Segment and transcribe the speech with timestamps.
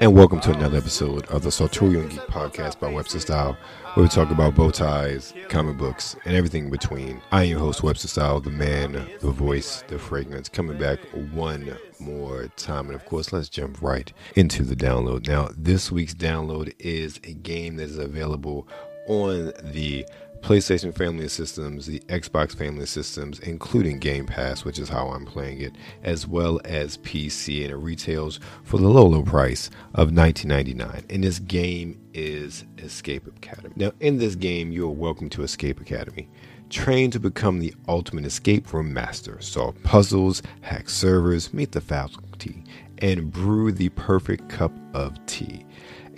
[0.00, 3.56] And welcome to another episode of the Sartorial Geek Podcast by Webster Style,
[3.94, 7.22] where we talk about bow ties, comic books, and everything in between.
[7.32, 10.98] I am your host, Webster Style, the man, the voice, the fragrance, coming back
[11.32, 12.86] one more time.
[12.86, 15.26] And of course, let's jump right into the download.
[15.28, 18.68] Now, this week's download is a game that is available
[19.08, 20.04] on the
[20.46, 25.60] PlayStation family systems, the Xbox family systems, including Game Pass, which is how I'm playing
[25.60, 25.74] it,
[26.04, 31.04] as well as PC, and it retails for the low, low price of $19.99.
[31.10, 33.74] And this game is Escape Academy.
[33.74, 36.28] Now, in this game, you are welcome to Escape Academy.
[36.70, 42.62] Train to become the ultimate escape room master, solve puzzles, hack servers, meet the faculty,
[42.98, 45.66] and brew the perfect cup of tea.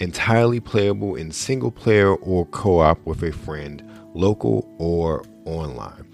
[0.00, 3.82] Entirely playable in single player or co op with a friend
[4.14, 6.04] local or online.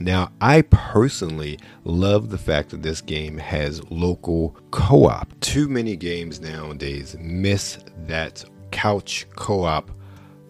[0.00, 5.28] Now, I personally love the fact that this game has local co op.
[5.40, 9.90] Too many games nowadays miss that couch co op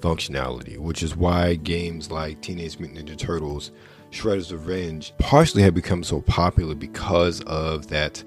[0.01, 3.73] functionality, which is why games like Teenage Mutant Ninja Turtles,
[4.11, 8.23] Shredder's Revenge partially have become so popular because of that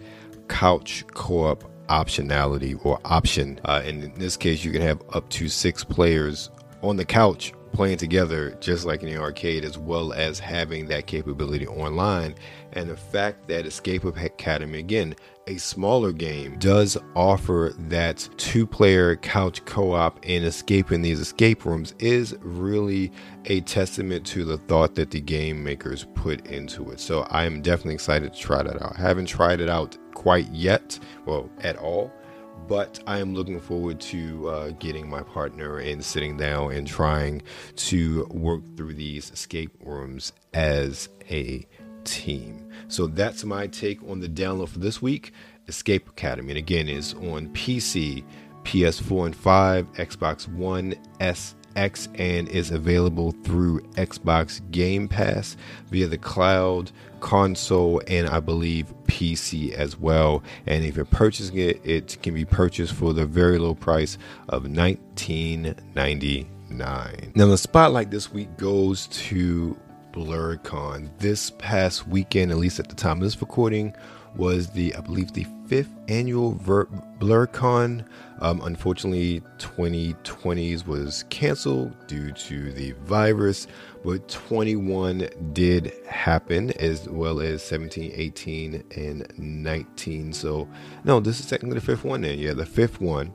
[0.48, 3.60] couch co op optionality or option.
[3.66, 6.50] Uh, and in this case, you can have up to six players
[6.82, 11.08] on the couch playing together just like in the arcade as well as having that
[11.08, 12.36] capability online.
[12.74, 15.16] And the fact that escape academy again
[15.48, 21.94] a smaller game does offer that two player couch co-op and escaping these escape rooms
[22.00, 23.12] is really
[23.46, 27.00] a testament to the thought that the game makers put into it.
[27.00, 28.96] So i am definitely excited to try that out.
[28.98, 32.12] I haven't tried it out quite yet well at all
[32.68, 37.42] but I am looking forward to uh, getting my partner and sitting down and trying
[37.76, 41.66] to work through these escape rooms as a
[42.04, 42.70] team.
[42.88, 45.34] So that's my take on the download for this week.
[45.68, 48.24] Escape Academy, and again, is on PC,
[48.64, 55.58] PS4 and 5, Xbox One, S, X and is available through Xbox Game Pass
[55.90, 60.44] via the cloud, console, and I believe PC as well.
[60.66, 64.18] And if you're purchasing it, it can be purchased for the very low price
[64.50, 66.48] of $19.99.
[66.70, 69.78] Now, the spotlight this week goes to
[70.12, 71.10] Blerdcon.
[71.20, 73.94] This past weekend, at least at the time of this recording,
[74.36, 76.88] was the, I believe, the fifth annual Ver-
[77.20, 78.06] Blerdcon.
[78.40, 83.68] Um, unfortunately, 2020s was canceled due to the virus,
[84.04, 90.34] but 21 did happen as well as 17, 18, and 19.
[90.34, 90.68] So,
[91.04, 92.40] no, this is technically the fifth one then.
[92.40, 93.34] Yeah, the fifth one.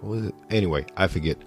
[0.00, 0.34] What was it?
[0.50, 1.38] Anyway, I forget.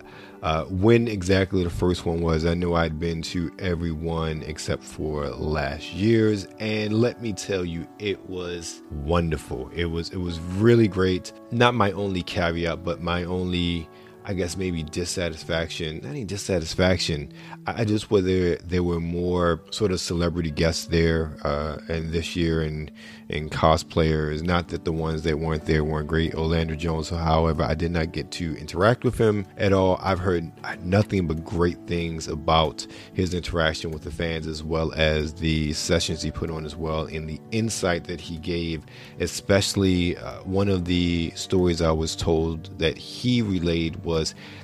[0.41, 4.83] Uh, when exactly the first one was, I know I'd been to every one except
[4.83, 9.69] for last year's, and let me tell you, it was wonderful.
[9.75, 11.31] It was it was really great.
[11.51, 13.87] Not my only caveat, but my only
[14.23, 16.01] I guess maybe dissatisfaction.
[16.03, 17.31] Not even dissatisfaction.
[17.65, 22.61] I, just whether there were more sort of celebrity guests there, uh, and this year
[22.61, 22.91] and
[23.29, 24.43] and cosplayers.
[24.43, 26.35] Not that the ones that weren't there weren't great.
[26.35, 29.99] Orlando Jones, however, I did not get to interact with him at all.
[30.01, 30.51] I've heard
[30.83, 36.21] nothing but great things about his interaction with the fans, as well as the sessions
[36.21, 38.83] he put on as well, and the insight that he gave.
[39.19, 44.10] Especially uh, one of the stories I was told that he relayed was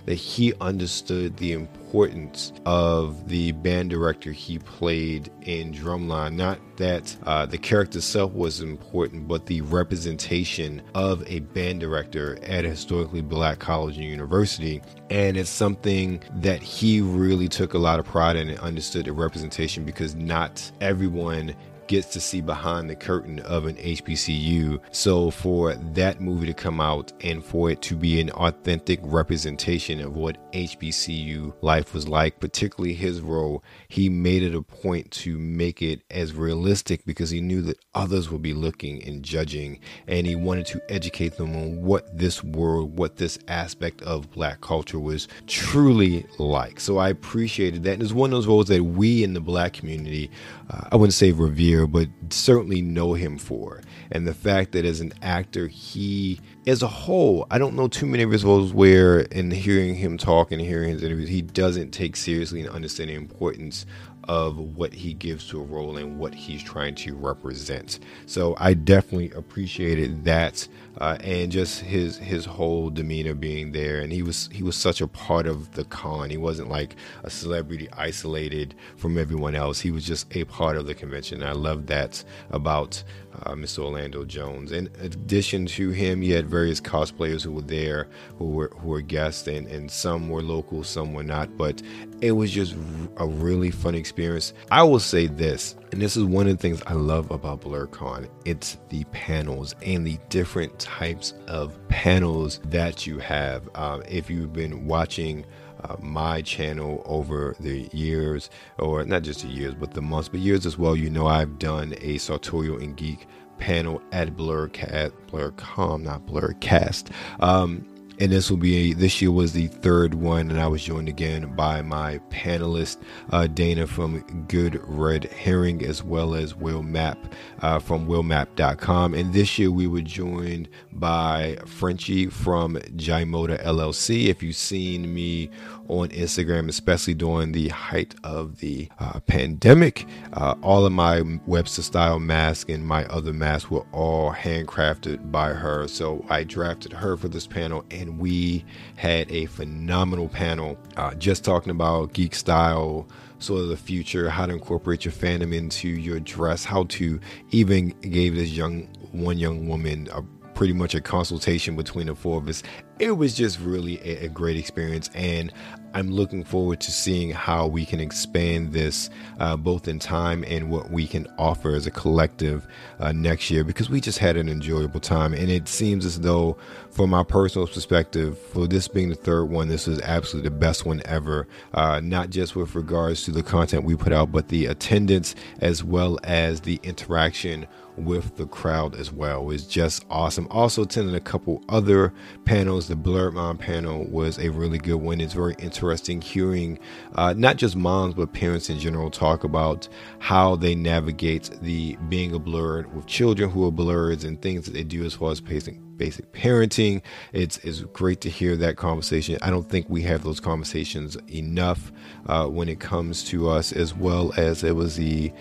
[0.06, 6.36] that he understood the importance of the band director he played in Drumline.
[6.36, 12.38] Not that uh, the character itself was important, but the representation of a band director
[12.44, 14.82] at a historically black college and university.
[15.10, 19.14] And it's something that he really took a lot of pride in and understood the
[19.14, 21.56] representation because not everyone
[21.88, 24.80] gets to see behind the curtain of an HBCU.
[24.92, 30.02] So for that movie to come out and for it to be an authentic representation
[30.02, 35.38] of what HBCU life was like, particularly his role, he made it a point to
[35.38, 40.28] make it as realistic because he knew that others would be looking and judging and
[40.28, 45.00] he wanted to educate them on what this world, what this aspect of black culture
[45.00, 46.80] was truly like.
[46.80, 47.94] So I appreciated that.
[47.94, 50.30] And it's one of those roles that we in the black community,
[50.70, 53.82] uh, I wouldn't say revere but certainly know him for.
[54.12, 58.06] And the fact that as an actor, he, as a whole, I don't know too
[58.06, 61.92] many of his roles where, in hearing him talk and hearing his interviews, he doesn't
[61.92, 63.86] take seriously and understand the importance
[64.28, 68.00] of what he gives to a role and what he's trying to represent.
[68.26, 70.68] So I definitely appreciated that
[71.00, 74.00] uh, and just his his whole demeanor being there.
[74.02, 76.30] And he was he was such a part of the con.
[76.30, 79.80] He wasn't like a celebrity isolated from everyone else.
[79.80, 81.44] He was just a part of the convention.
[81.44, 83.04] I love that about
[83.44, 83.80] uh, Mr.
[83.80, 84.72] Orlando Jones.
[84.72, 88.08] In addition to him, you had various cosplayers who were there,
[88.38, 91.58] who were who were guests, and, and some were local, some were not.
[91.58, 91.82] But
[92.22, 92.76] it was just
[93.18, 94.54] a really fun experience.
[94.72, 98.30] I will say this, and this is one of the things I love about Blerdcon.
[98.46, 103.70] It's the panels and the different types of panels that you have.
[103.76, 105.46] Uh, if you've been watching
[105.88, 110.40] uh, my channel over the years, or not just the years, but the months, but
[110.40, 110.96] years as well.
[110.96, 117.12] You know, I've done a sartorial and geek panel at Blurcat, Blerdcon, not Blurcast.
[117.40, 117.86] Um,
[118.20, 121.08] and this will be a, this year was the third one and i was joined
[121.08, 122.98] again by my panelist
[123.32, 127.18] uh, dana from good red herring as well as will map
[127.62, 134.42] uh, from willmap.com and this year we were joined by frenchie from Jaimoda llc if
[134.42, 135.50] you've seen me
[135.88, 140.06] on Instagram, especially during the height of the uh, pandemic.
[140.34, 145.50] Uh, all of my Webster style masks and my other masks were all handcrafted by
[145.50, 145.88] her.
[145.88, 151.44] So I drafted her for this panel, and we had a phenomenal panel uh, just
[151.44, 153.08] talking about geek style
[153.40, 157.20] sort of the future, how to incorporate your fandom into your dress, how to
[157.52, 160.22] even gave this young one young woman a
[160.58, 162.64] pretty much a consultation between the four of us.
[162.98, 165.54] It was just really a, a great experience, and
[165.94, 170.72] I'm looking forward to seeing how we can expand this uh, both in time and
[170.72, 172.68] what we can offer as a collective
[173.00, 175.36] uh, next year because we just had an enjoyable time.
[175.36, 176.58] And it seems as though,
[176.90, 180.88] from my personal perspective, for this being the third one, this is absolutely the best
[180.88, 184.66] one ever, uh, not just with regards to the content we put out, but the
[184.66, 189.44] attendance as well as the interaction with the crowd as well.
[189.44, 190.48] Was just awesome.
[190.52, 192.14] Also attended a couple other
[192.46, 192.88] panels.
[192.88, 195.22] The Blerd Mom panel was a really good one.
[195.22, 196.80] It's very interesting hearing
[197.16, 199.88] uh, not just moms but parents in general talk about
[200.20, 204.72] how they navigate the being a blerd with children who are blurs and things that
[204.72, 207.02] they do as far as pacing basic parenting.
[207.34, 209.38] It's, it's great to hear that conversation.
[209.42, 211.92] I don't think we have those conversations enough
[212.28, 215.32] uh, when it comes to us, as well as it was the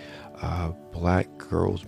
[0.41, 1.85] uh, Black Girls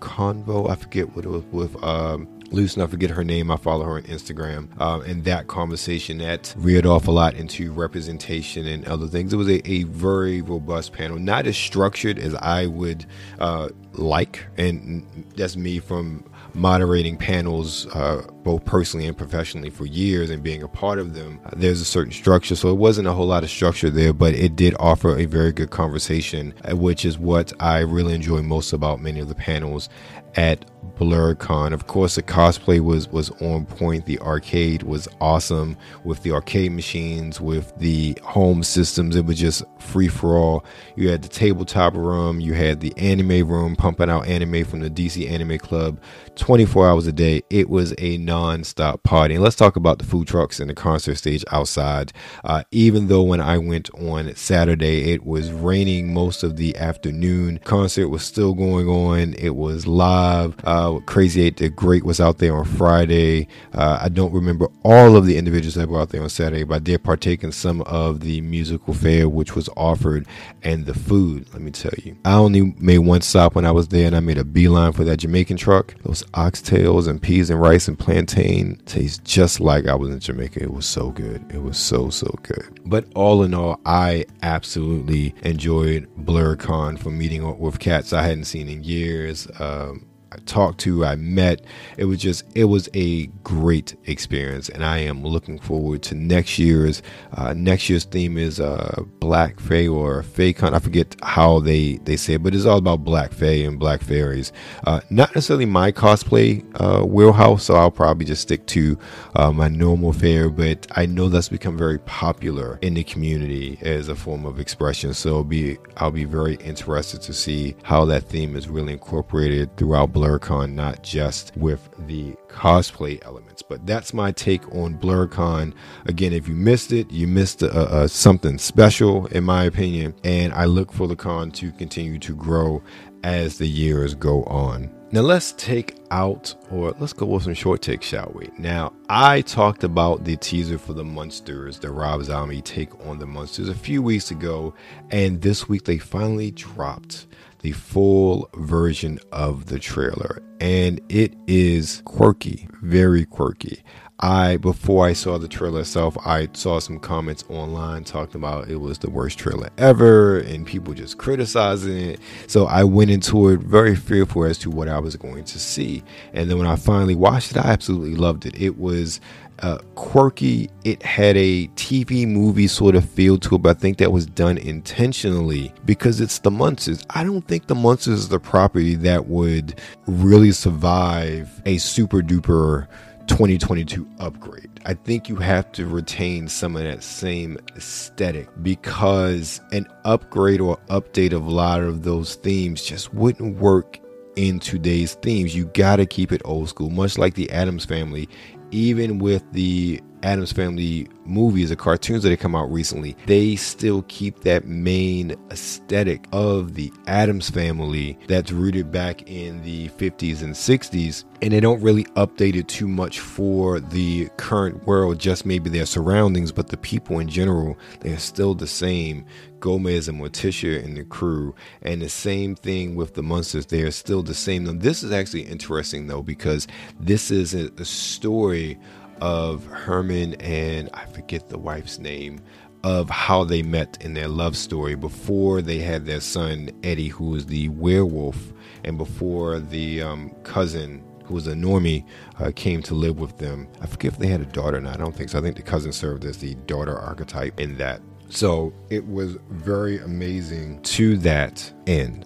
[0.00, 0.70] convo.
[0.70, 1.82] I forget what it was with.
[1.82, 3.50] Um, Lucy, I forget her name.
[3.50, 4.80] I follow her on Instagram.
[4.80, 9.32] Um, and that conversation that reared off a lot into representation and other things.
[9.32, 13.06] It was a, a very robust panel, not as structured as I would
[13.40, 14.44] uh, like.
[14.56, 15.04] And
[15.36, 20.68] that's me from moderating panels, uh, both personally and professionally, for years and being a
[20.68, 21.40] part of them.
[21.56, 24.54] There's a certain structure, so it wasn't a whole lot of structure there, but it
[24.54, 29.00] did offer a very good conversation, uh, which is what I really enjoy most about
[29.00, 29.88] many of the panels
[30.36, 30.64] at
[30.96, 31.72] Blerdcon.
[31.72, 34.06] Of course, the cosplay was was on point.
[34.06, 39.16] The arcade was awesome with the arcade machines, with the home systems.
[39.16, 40.64] It was just free for all.
[40.94, 44.90] You had the tabletop room, you had the anime room pumping out anime from the
[44.90, 46.00] DC Anime Club
[46.36, 47.42] 24 hours a day.
[47.50, 49.34] It was a non-stop party.
[49.34, 52.12] And let's talk about the food trucks and the concert stage outside.
[52.44, 57.60] Uh, even though when I went on Saturday, it was raining most of the afternoon.
[57.64, 59.34] Concert was still going on.
[59.38, 60.54] It was live.
[60.64, 63.48] Uh, Crazy Eight the Great was out there on Friday.
[63.72, 66.74] Uh, I don't remember all of the individuals that were out there on Saturday, but
[66.74, 70.26] I did partake in some of the musical fare which was offered
[70.62, 71.46] and the food.
[71.54, 74.20] Let me tell you, I only made one stop when I was there, and I
[74.20, 75.94] made a beeline for that Jamaican truck.
[76.02, 80.62] Those oxtails and peas and rice and plantain taste just like I was in Jamaica.
[80.62, 81.44] It was so good.
[81.52, 82.80] It was so so good.
[82.84, 88.68] But all in all, I absolutely enjoyed Blerdcon for meeting with cats I hadn't seen
[88.68, 89.48] in years.
[89.60, 90.06] Um,
[90.36, 91.62] I talked to, I met.
[91.96, 96.58] It was just, it was a great experience, and I am looking forward to next
[96.58, 97.02] year's.
[97.32, 100.74] Uh, next year's theme is uh, Black Fae or Con.
[100.74, 104.02] I forget how they they say it, but it's all about Black Fae and Black
[104.02, 104.52] fairies.
[104.86, 108.98] Uh, not necessarily my cosplay uh, wheelhouse, so I'll probably just stick to
[109.34, 110.50] uh, my normal fair.
[110.50, 115.14] But I know that's become very popular in the community as a form of expression.
[115.14, 120.12] So be I'll be very interested to see how that theme is really incorporated throughout
[120.26, 123.62] Blerdcon, not just with the cosplay elements.
[123.62, 125.72] But that's my take on Blerdcon.
[126.06, 130.14] Again, if you missed it, you missed uh, uh, something special, in my opinion.
[130.24, 132.82] And I look for the con to continue to grow
[133.22, 134.92] as the years go on.
[135.12, 138.50] Now let's take out, or let's go with some short takes, shall we?
[138.58, 143.26] Now, I talked about the teaser for the Munsters, the Rob Zombie take on the
[143.26, 144.74] Munsters a few weeks ago,
[145.12, 147.28] and this week they finally dropped
[147.66, 153.82] the full version of the trailer, and it is quirky, very quirky.
[154.20, 158.76] I before I saw the trailer itself, I saw some comments online talking about it
[158.76, 162.20] was the worst trailer ever and people just criticizing it.
[162.46, 166.04] So I went into it very fearful as to what I was going to see.
[166.32, 168.54] And then when I finally watched it, I absolutely loved it.
[168.54, 169.20] It was
[169.60, 170.70] uh, quirky.
[170.84, 174.26] It had a TV movie sort of feel to it, but I think that was
[174.26, 177.04] done intentionally because it's the Munsters.
[177.10, 182.86] I don't think the Munsters is the property that would really survive a super duper
[183.26, 184.70] 2022 upgrade.
[184.84, 190.78] I think you have to retain some of that same aesthetic because an upgrade or
[190.88, 193.98] update of a lot of those themes just wouldn't work
[194.36, 195.56] in today's themes.
[195.56, 198.28] You got to keep it old school, much like the Addams family.
[198.70, 204.02] Even with the Addams Family movies or cartoons that have come out recently, they still
[204.08, 210.54] keep that main aesthetic of the Addams Family that's rooted back in the 50s and
[210.54, 211.24] 60s.
[211.42, 215.84] And they don't really update it too much for the current world, just maybe their
[215.84, 219.26] surroundings, but the people in general, they're still the same.
[219.60, 223.66] Gomez and Morticia and the crew, and the same thing with the Munsters.
[223.66, 224.64] They are still the same.
[224.64, 226.68] Now, this is actually interesting though, because
[227.00, 228.78] this is a story
[229.20, 232.40] of Herman and I forget the wife's name
[232.84, 237.26] of how they met in their love story before they had their son Eddie, who
[237.26, 238.52] was the werewolf,
[238.84, 242.04] and before the um, cousin who was a normie
[242.38, 243.66] uh, came to live with them.
[243.80, 244.94] I forget if they had a daughter or not.
[244.94, 245.38] I don't think so.
[245.38, 248.00] I think the cousin served as the daughter archetype in that.
[248.28, 251.72] So it was very amazing to that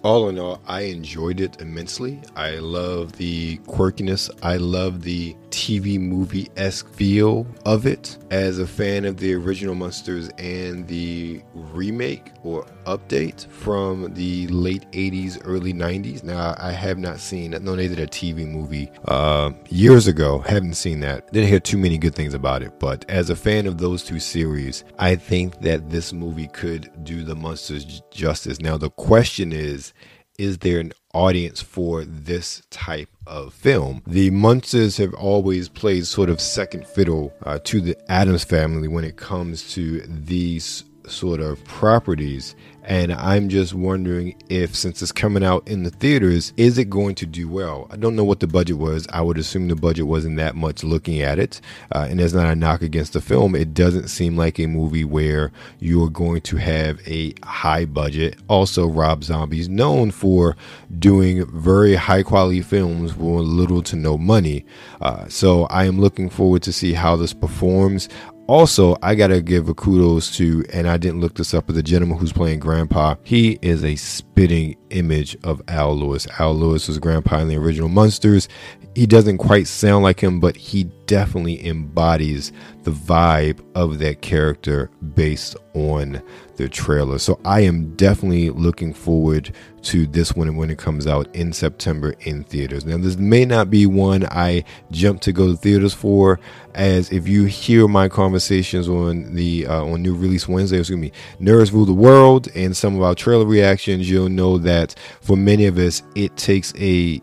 [0.03, 2.19] All in all, I enjoyed it immensely.
[2.35, 4.29] I love the quirkiness.
[4.41, 8.17] I love the TV movie esque feel of it.
[8.31, 14.89] As a fan of the original Munsters and the remake or update from the late
[14.91, 16.23] 80s, early 90s.
[16.23, 20.39] Now, I have not seen, no, they did a TV movie uh, years ago.
[20.39, 21.31] Haven't seen that.
[21.31, 22.79] Didn't hear too many good things about it.
[22.79, 27.23] But as a fan of those two series, I think that this movie could do
[27.23, 28.59] the Munsters justice.
[28.59, 29.93] Now, the question is,
[30.37, 34.01] is there an audience for this type of film?
[34.07, 39.03] The Munsters have always played sort of second fiddle uh, to the Addams family when
[39.03, 45.43] it comes to these sort of properties and I'm just wondering if, since it's coming
[45.43, 47.87] out in the theaters, is it going to do well?
[47.91, 49.07] I don't know what the budget was.
[49.11, 51.61] I would assume the budget wasn't that much looking at it.
[51.93, 53.55] Uh, and there's not a knock against the film.
[53.55, 58.39] It doesn't seem like a movie where you're going to have a high budget.
[58.47, 60.57] Also, Rob Zombie's known for
[60.97, 64.65] doing very high quality films for little to no money.
[65.01, 68.09] Uh, so I am looking forward to see how this performs.
[68.51, 71.81] Also, I gotta give a kudos to, and I didn't look this up, but the
[71.81, 76.27] gentleman who's playing Grandpa, he is a spitting image of Al Lewis.
[76.37, 78.49] Al Lewis was Grandpa in the original Munsters.
[78.93, 82.51] He doesn't quite sound like him, but he definitely embodies
[82.83, 86.21] the vibe of that character based on
[86.57, 87.17] the trailer.
[87.17, 92.15] So I am definitely looking forward to this one when it comes out in September
[92.21, 92.85] in theaters.
[92.85, 96.39] Now, this may not be one I jump to go to theaters for,
[96.75, 101.11] as if you hear my conversations on the uh, on New Release Wednesday, excuse me,
[101.39, 105.65] Nerds Rule the World, and some of our trailer reactions, you'll know that for many
[105.65, 107.21] of us, it takes a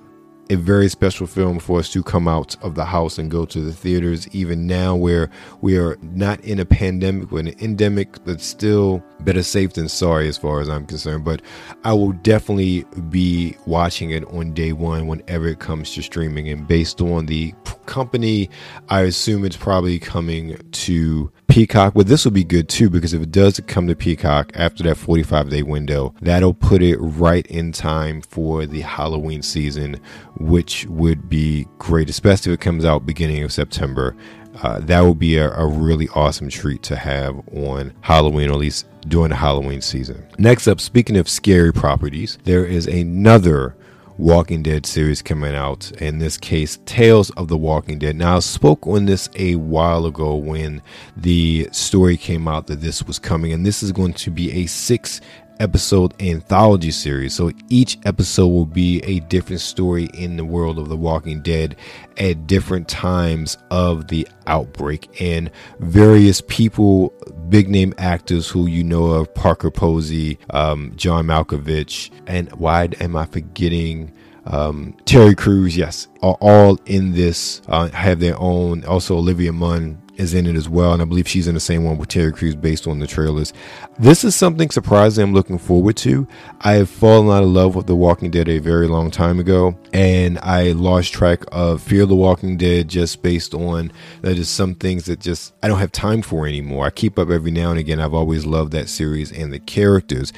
[0.51, 3.61] a very special film for us to come out of the house and go to
[3.61, 4.29] the theaters.
[4.29, 9.43] Even now, where we are not in a pandemic, in an endemic, but still better
[9.43, 11.25] safe than sorry as far as I'm concerned.
[11.25, 11.43] But
[11.85, 16.49] I will definitely be watching it on day one whenever it comes to streaming.
[16.49, 17.55] And based on the
[17.87, 18.49] company,
[18.89, 21.95] I assume it's probably coming to Peacock.
[21.95, 24.97] Well, this will be good too because if it does come to Peacock after that
[24.97, 30.01] 45 day window, that'll put it right in time for the Halloween season,
[30.37, 34.15] which would be great, especially if it comes out beginning of September.
[34.63, 38.59] Uh, that would be a, a really awesome treat to have on Halloween, or at
[38.59, 40.27] least during the Halloween season.
[40.39, 43.77] Next up, speaking of scary properties, there is another
[44.19, 45.93] Walking Dead series coming out.
[46.03, 48.17] In this case, Tales of the Walking Dead.
[48.17, 50.83] Now, I spoke on this a while ago when
[51.17, 54.67] the story came out that this was coming, and this is going to be a
[54.67, 55.21] six
[55.61, 57.35] episode anthology series.
[57.35, 61.77] So each episode will be a different story in the world of The Walking Dead
[62.17, 65.21] at different times of the outbreak.
[65.21, 67.13] And various people,
[67.49, 73.17] big name actors who you know of Parker Posey, um, John Malkovich, and why am
[73.17, 74.13] I forgetting?
[74.47, 78.85] Um, Terry Crews, yes, are all in this, uh, have their own.
[78.87, 81.85] Also, Olivia Munn is in it as well, and I believe she's in the same
[81.85, 83.53] one with Terry Crews based on the trailers.
[83.99, 86.27] This is something surprising I'm looking forward to.
[86.61, 89.79] I have fallen out of love with The Walking Dead a very long time ago,
[89.93, 94.75] and I lost track of Fear the Walking Dead just based on that is some
[94.75, 96.87] things that just I don't have time for anymore.
[96.87, 98.01] I keep up every now and again.
[98.01, 100.33] I've always loved that series and the characters.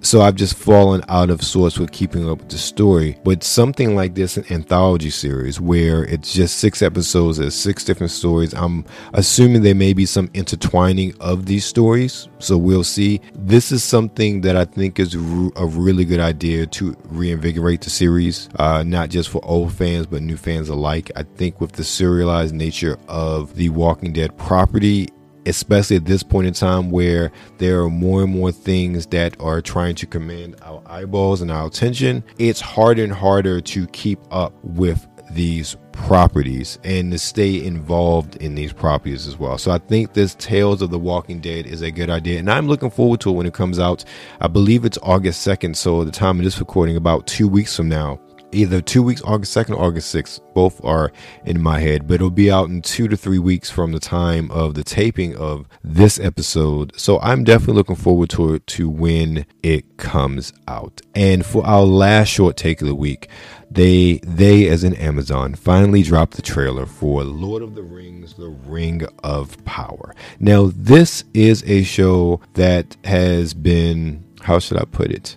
[0.00, 3.18] So I've just fallen out of sorts with keeping up with the story.
[3.24, 8.12] But something like this, an anthology series where it's just six episodes, there's six different
[8.12, 8.54] stories.
[8.54, 12.28] I'm assuming there may be some intertwining of these stories.
[12.38, 13.20] So we'll see.
[13.34, 18.48] This is something that I think is a really good idea to reinvigorate the series,
[18.56, 21.10] uh, not just for old fans, but new fans alike.
[21.16, 25.08] I think with the serialized nature of the Walking Dead property,
[25.48, 29.60] especially at this point in time where there are more and more things that are
[29.60, 34.52] trying to command our eyeballs and our attention, it's harder and harder to keep up
[34.62, 39.58] with these properties and to stay involved in these properties as well.
[39.58, 42.38] So I think this Tales of the Walking Dead is a good idea.
[42.38, 44.04] And I'm looking forward to it when it comes out.
[44.40, 45.76] I believe it's August 2nd.
[45.76, 48.20] So the time of this recording, about two weeks from now,
[48.52, 50.40] either two weeks, August 2nd or August 6th.
[50.54, 51.12] Both are
[51.44, 54.50] in my head, but it'll be out in two to three weeks from the time
[54.50, 56.92] of the taping of this episode.
[56.96, 61.00] So I'm definitely looking forward to it to when it comes out.
[61.14, 63.28] And for our last short take of the week,
[63.70, 68.48] they they as in Amazon finally dropped the trailer for Lord of the Rings: The
[68.48, 70.14] Ring of Power.
[70.40, 75.36] Now this is a show that has been how should I put it?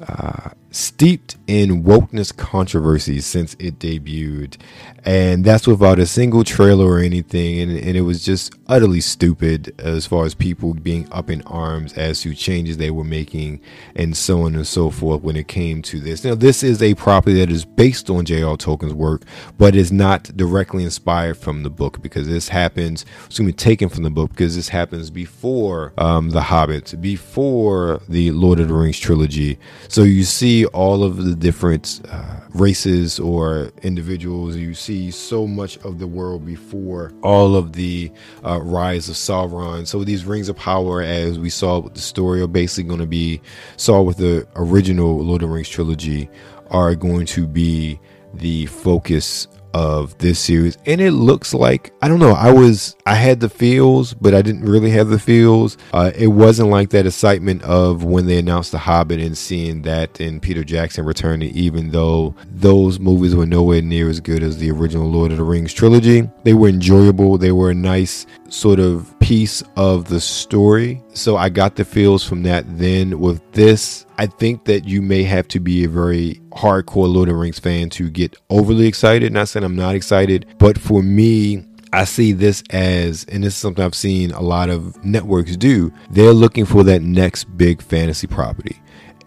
[0.00, 4.56] Uh, steeped in wokeness controversy since it debuted.
[5.04, 7.60] And that's without a single trailer or anything.
[7.60, 11.94] And, and, it was just utterly stupid as far as people being up in arms
[11.94, 13.60] as to changes they were making
[13.96, 16.24] and so on and so forth when it came to this.
[16.24, 18.56] Now, this is a property that is based on J.R.
[18.58, 19.22] Tolkien's work,
[19.56, 24.02] but is not directly inspired from the book because this happens, excuse me, taken from
[24.02, 28.98] the book because this happens before um, The Hobbit, before the Lord of the Rings
[28.98, 29.58] trilogy.
[29.88, 34.56] So you see all of the different uh, races or individuals.
[34.56, 38.10] You see so much of the world before all of the
[38.44, 39.86] uh, rise of Sauron.
[39.86, 43.06] So these rings of power, as we saw with the story, are basically going to
[43.06, 43.40] be
[43.76, 46.28] saw with the original Lord of the Rings trilogy,
[46.70, 47.98] are going to be
[48.34, 53.14] the focus of this series and it looks like i don't know i was i
[53.14, 55.76] had the feels but i didn't really have the feels.
[55.92, 60.20] Uh, it wasn't like that excitement of when they announced the hobbit and seeing that
[60.20, 64.70] and peter jackson returning even though those movies were nowhere near as good as the
[64.70, 66.28] original lord of the rings trilogy.
[66.44, 71.48] They were enjoyable they were a nice sort of piece of the story so i
[71.48, 75.60] got the feels from that then with this I think that you may have to
[75.60, 79.32] be a very hardcore Lord of the Rings fan to get overly excited.
[79.32, 83.58] Not saying I'm not excited, but for me, I see this as, and this is
[83.60, 88.26] something I've seen a lot of networks do, they're looking for that next big fantasy
[88.26, 88.76] property.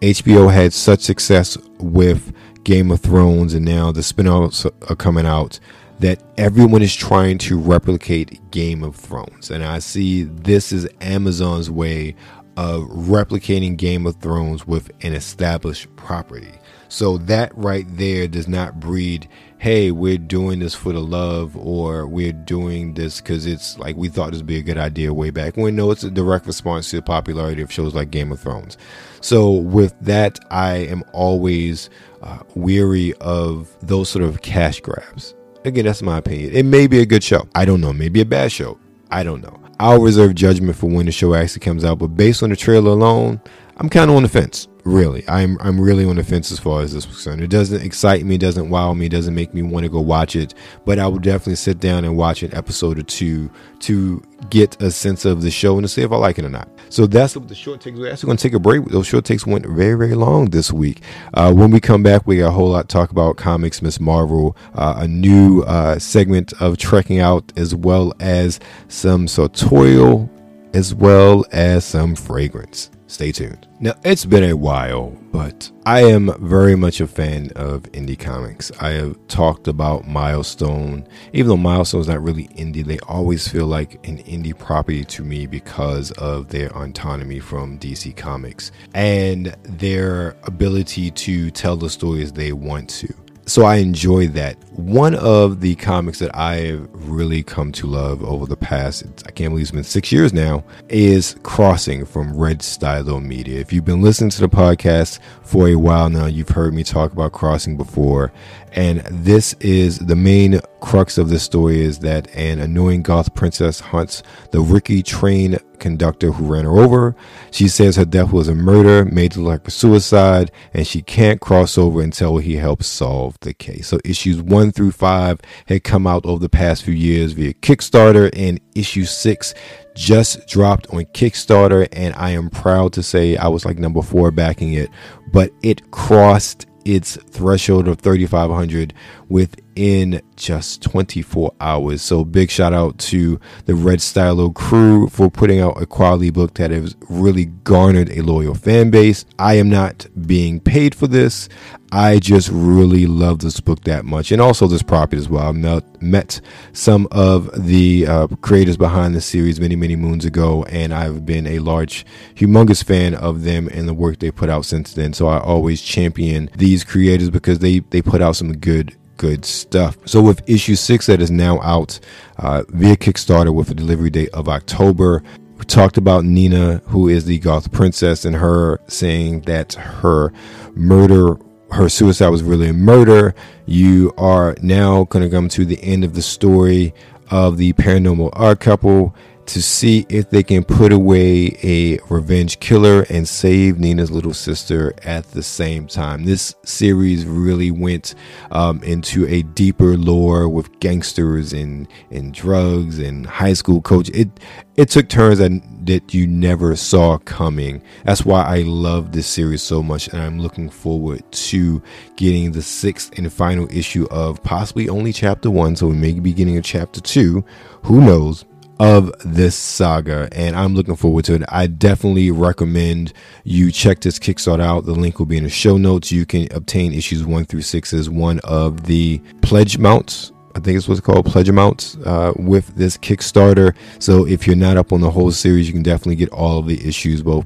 [0.02, 2.34] HBO had such success with
[2.66, 5.58] Game of Thrones, and now the spin offs are coming out
[6.02, 9.52] that everyone is trying to replicate Game of Thrones.
[9.52, 12.16] And I see this is Amazon's way
[12.58, 16.54] of replicating Game of Thrones with an established property.
[16.90, 22.08] So that right there does not breed, hey, we're doing this for the love or
[22.08, 25.30] we're doing this because it's like we thought this would be a good idea way
[25.30, 25.76] back when.
[25.76, 28.76] No, it's a direct response to the popularity of shows like Game of Thrones.
[29.22, 31.92] So with that, I am always
[32.24, 35.36] uh, weary of those sort of cash grabs.
[35.63, 36.54] Again, that's my opinion.
[36.54, 37.47] It may be a good show.
[37.54, 37.93] I don't know.
[37.93, 38.80] Maybe a bad show.
[39.12, 39.60] I don't know.
[39.80, 42.91] I'll reserve judgment for when the show actually comes out, but based on the trailer
[42.91, 43.41] alone,
[43.78, 44.67] I'm kind of on the fence.
[44.84, 47.41] Really, I'm I'm really on the fence as far as this is concerned.
[47.41, 50.56] It doesn't excite me, doesn't wow me, doesn't make me want to go watch it.
[50.86, 54.89] But I would definitely sit down and watch an episode or two to get a
[54.89, 56.67] sense of the show and to see if I like it or not.
[56.89, 58.00] So that's what the short takes.
[58.00, 58.84] We're actually going to take a break.
[58.86, 61.02] Those short takes went very very long this week.
[61.36, 64.00] Uh, when we come back, we got a whole lot to talk about comics, Miss
[64.00, 70.28] Marvel, uh, a new uh, segment of trekking out, as well as some sartorial,
[70.74, 72.89] as well as some fragrance.
[73.12, 73.67] Stay tuned.
[73.82, 78.71] Now, it's been a while, but I am very much a fan of indie comics.
[78.80, 81.06] I have talked about Milestone.
[81.34, 85.24] Even though Milestone is not really indie, they always feel like an indie property to
[85.26, 92.32] me because of their autonomy from DC Comics and their ability to tell the stories
[92.32, 93.13] they want to
[93.52, 94.56] so I enjoy that.
[94.78, 99.32] One of the comics that I have really come to love over the past, I
[99.32, 103.60] can't believe it's been six years now, is Crossing from Red Stylo Media.
[103.60, 107.12] If you've been listening to the podcast for a while now, you've heard me talk
[107.12, 108.32] about Crossing before.
[108.74, 113.80] And this is the main crux of this story is that an annoying goth princess
[113.80, 117.16] hunts the rookie train conductor who ran her over.
[117.52, 121.02] She says her death was a murder made to look like a suicide, and she
[121.02, 123.88] can't cross over until he helps solve the case.
[123.88, 128.30] So issues one through five had come out over the past few years via Kickstarter,
[128.34, 129.54] and issue six
[129.96, 134.32] just dropped on Kickstarter, and I am proud to say I was like number four
[134.32, 134.90] backing it,
[135.34, 138.94] but it crossed its threshold of 3500
[139.32, 142.02] within just 24 hours.
[142.02, 146.56] So big shout out to the Red Stylo crew for putting out a quality book
[146.56, 149.26] that has really garnered a loyal fan base.
[149.39, 151.48] I am not being paid for this.
[151.94, 155.50] I just really love this book that much, and also this property as well.
[155.50, 156.39] I met
[156.72, 161.46] some of the uh, creators behind the series many, many moons ago, and I've been
[161.46, 165.12] a large, humongous fan of them and the work they put out since then.
[165.12, 170.00] So I always champion these creators because they they put out some good good stuff.
[170.06, 172.00] So with issue six that is now out
[172.40, 175.22] uh, via Kickstarter with a delivery date of October,
[175.60, 180.34] we talked about Nina, who is the goth princess, and her saying that her
[180.74, 181.38] murder
[181.70, 183.36] her suicide was really a murder.
[183.68, 186.94] You are now going to come to the end of the story
[187.30, 189.16] of the paranormal odd couple
[189.52, 194.94] to see if they can put away a revenge killer and save Nina's little sister
[195.04, 196.24] at the same time.
[196.24, 198.16] This series really went
[198.52, 204.10] um, into a deeper lore with gangsters and and drugs and high school coach.
[204.12, 204.30] It
[204.78, 207.84] it took turns that, that you never saw coming.
[208.06, 211.84] That's why I love this series so much, and I'm looking forward to
[212.16, 215.76] getting the sixth and final issue of possibly only chapter one.
[215.76, 217.44] So we may be getting a chapter two.
[217.84, 218.46] Who knows?
[218.82, 221.44] Of this saga, and I'm looking forward to it.
[221.50, 223.13] I definitely recommend
[223.44, 224.86] you check this Kickstarter out.
[224.86, 226.12] The link will be in the show notes.
[226.12, 230.32] You can obtain issues one through six as one of the pledge mounts.
[230.56, 233.76] I think it's what's called pledge amounts uh, with this Kickstarter.
[234.00, 236.65] So if you're not up on the whole series, you can definitely get all of
[236.65, 237.46] the issues, both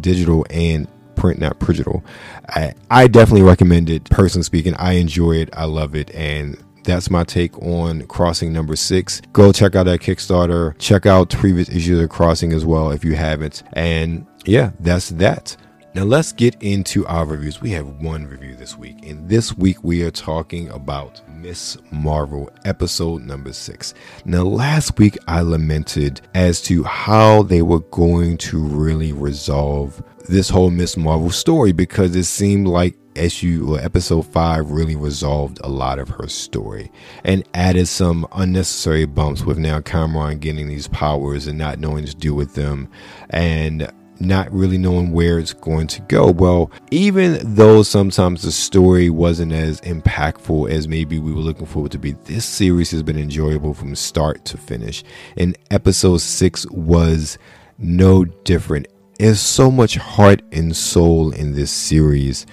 [0.00, 2.04] digital and print, not digital.
[2.48, 4.08] I, I definitely recommend it.
[4.08, 5.50] Personally speaking, I enjoy it.
[5.52, 9.20] I love it, and that's my take on Crossing number six.
[9.32, 10.76] Go check out that Kickstarter.
[10.78, 13.62] Check out previous issues of Crossing as well if you haven't.
[13.72, 15.56] And yeah, that's that.
[15.92, 17.60] Now let's get into our reviews.
[17.60, 22.48] We have one review this week, and this week we are talking about Miss Marvel
[22.64, 23.92] episode number six.
[24.24, 30.48] Now, last week I lamented as to how they were going to really resolve this
[30.48, 35.68] whole Miss Marvel story because it seemed like issue or episode five really resolved a
[35.68, 36.90] lot of her story
[37.24, 42.14] and added some unnecessary bumps with now Kamran getting these powers and not knowing to
[42.14, 42.88] do with them
[43.30, 46.30] and not really knowing where it's going to go.
[46.30, 51.92] Well, even though sometimes the story wasn't as impactful as maybe we were looking forward
[51.92, 55.02] to be, this series has been enjoyable from start to finish.
[55.36, 57.38] And episode six was
[57.78, 58.88] no different.
[59.18, 62.46] There's so much heart and soul in this series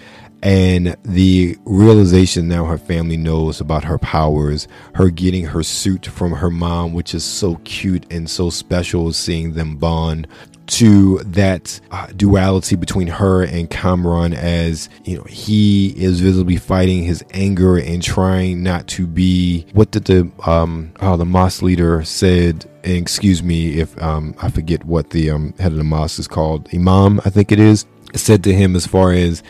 [0.43, 6.33] and the realization now her family knows about her powers, her getting her suit from
[6.33, 10.27] her mom, which is so cute and so special seeing them bond,
[10.67, 17.03] to that uh, duality between her and Kamran as you know he is visibly fighting
[17.03, 22.03] his anger and trying not to be what did the um oh, the mosque leader
[22.03, 26.19] said and excuse me if um I forget what the um head of the mosque
[26.19, 29.43] is called imam I think it is said to him as far as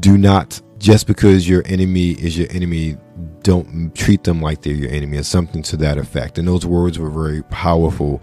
[0.00, 2.96] do not just because your enemy is your enemy
[3.42, 6.36] don't treat them like they're your enemy or something to that effect.
[6.38, 8.20] And those words were very powerful.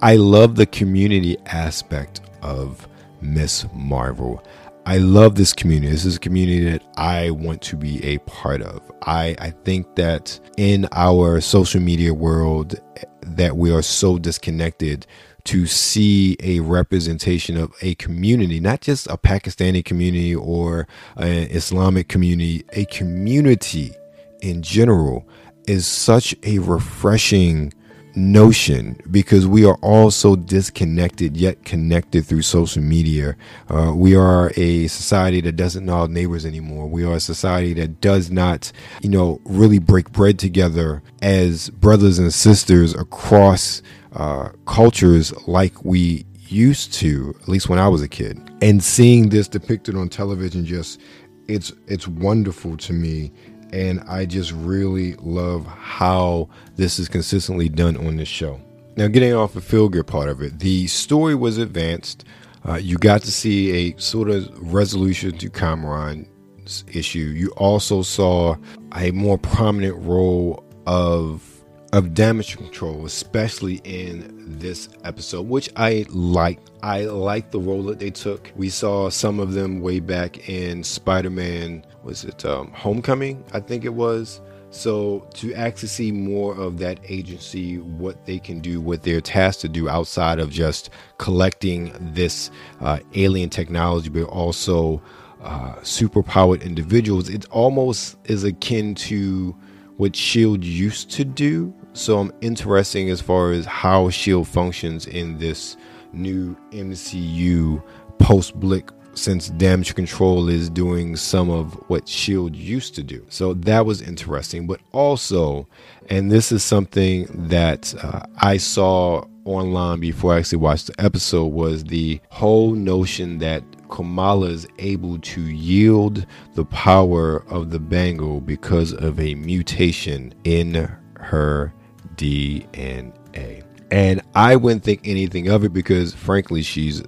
[0.00, 2.88] I love the community aspect of
[3.20, 4.42] miss marvel.
[4.84, 5.92] I love this community.
[5.92, 8.80] This is a community that i want to be a part of.
[9.02, 12.80] I i think that in our social media world
[13.22, 15.06] that we are so disconnected
[15.44, 22.08] to see a representation of a community, not just a Pakistani community or an Islamic
[22.08, 23.92] community, a community
[24.40, 25.26] in general
[25.66, 27.72] is such a refreshing
[28.14, 33.36] notion because we are all so disconnected yet connected through social media.
[33.68, 36.86] Uh, we are a society that doesn't know our neighbors anymore.
[36.86, 42.18] We are a society that does not, you know, really break bread together as brothers
[42.18, 43.82] and sisters across
[44.14, 48.38] uh, cultures like we used to, at least when I was a kid.
[48.60, 51.00] And seeing this depicted on television just
[51.48, 53.32] it's it's wonderful to me
[53.72, 58.60] and I just really love how this is consistently done on this show.
[58.96, 62.26] Now, getting off the feel good part of it, the story was advanced.
[62.68, 67.32] Uh, you got to see a sort of resolution to Kamran's issue.
[67.34, 68.56] You also saw
[68.94, 71.51] a more prominent role of
[71.92, 76.58] of damage control, especially in this episode, which I like.
[76.82, 78.50] I like the role that they took.
[78.56, 81.84] We saw some of them way back in Spider-Man.
[82.02, 83.44] Was it um, Homecoming?
[83.52, 84.40] I think it was.
[84.70, 89.60] So to actually see more of that agency, what they can do, what they're tasked
[89.60, 92.50] to do outside of just collecting this
[92.80, 95.02] uh, alien technology, but also
[95.42, 99.54] uh, superpowered individuals, it almost is akin to
[99.98, 105.38] what Shield used to do so I'm interesting as far as how Shield functions in
[105.38, 105.76] this
[106.12, 107.82] new MCU
[108.18, 113.24] post Blip since damage control is doing some of what shield used to do.
[113.28, 115.68] So that was interesting but also
[116.08, 121.46] and this is something that uh, i saw online before i actually watched the episode
[121.46, 128.40] was the whole notion that kamala is able to yield the power of the bangle
[128.40, 131.72] because of a mutation in her
[132.16, 133.62] DNA.
[133.90, 137.02] And I wouldn't think anything of it because, frankly, she's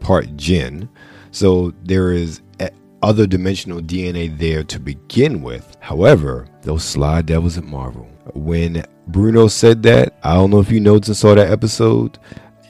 [0.00, 0.88] part Jinn.
[1.30, 2.40] So there is
[3.02, 5.76] other dimensional DNA there to begin with.
[5.80, 8.08] However, those sly devils at Marvel.
[8.32, 12.18] When Bruno said that, I don't know if you noticed and saw that episode,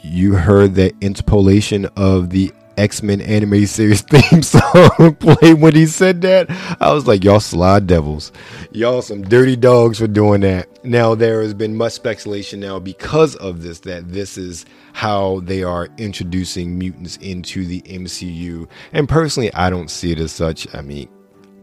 [0.03, 5.87] you heard that interpolation of the X Men anime series theme song play when he
[5.87, 6.47] said that.
[6.81, 8.33] I was like, y'all slide devils.
[8.73, 10.69] Y'all some dirty dogs for doing that.
[10.85, 15.63] Now, there has been much speculation now because of this that this is how they
[15.63, 18.69] are introducing mutants into the MCU.
[18.93, 20.73] And personally, I don't see it as such.
[20.75, 21.09] I mean,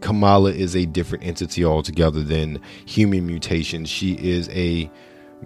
[0.00, 3.84] Kamala is a different entity altogether than human mutation.
[3.84, 4.90] She is a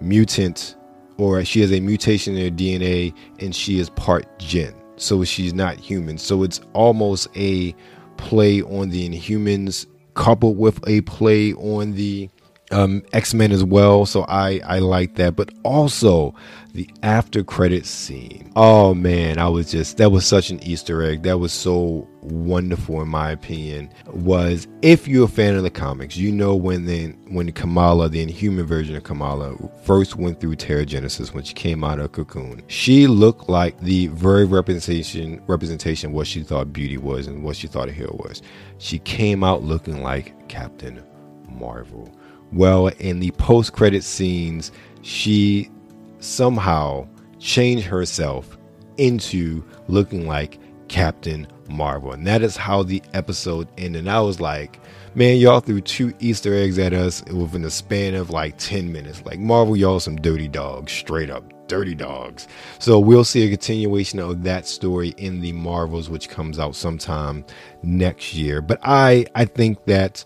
[0.01, 0.75] mutant,
[1.17, 5.53] or she has a mutation in her DNA, and she is part Jinn so she's
[5.53, 6.17] not human.
[6.17, 7.75] So it's almost a
[8.17, 12.29] play on the Inhumans coupled with a play on the
[12.71, 14.05] um, X Men as well.
[14.05, 16.33] So I I like that, but also
[16.77, 18.51] the after credit scene.
[18.55, 21.23] Oh man, I was just that was such an Easter egg.
[21.23, 23.91] That was so wonderful in my opinion.
[24.05, 28.21] Was if you're a fan of the comics, you know when then when Kamala, the
[28.21, 33.07] Inhuman version of Kamala, first went through Terrigenesis when she came out of Cocoon, she
[33.07, 37.89] looked like the very representation representation what she thought beauty was and what she thought
[37.89, 38.43] a hero was.
[38.77, 41.03] She came out looking like Captain
[41.49, 42.13] Marvel
[42.53, 45.69] well, in the post credit scenes, she
[46.19, 47.07] somehow
[47.39, 48.57] change herself
[48.97, 52.13] into looking like Captain Marvel.
[52.13, 54.01] And that is how the episode ended.
[54.01, 54.79] And I was like,
[55.15, 59.23] man, y'all threw two Easter eggs at us within the span of like 10 minutes.
[59.25, 62.47] Like, Marvel, y'all some dirty dogs, straight up dirty dogs.
[62.79, 67.45] So we'll see a continuation of that story in the Marvels, which comes out sometime
[67.83, 68.61] next year.
[68.61, 70.23] But I, I think that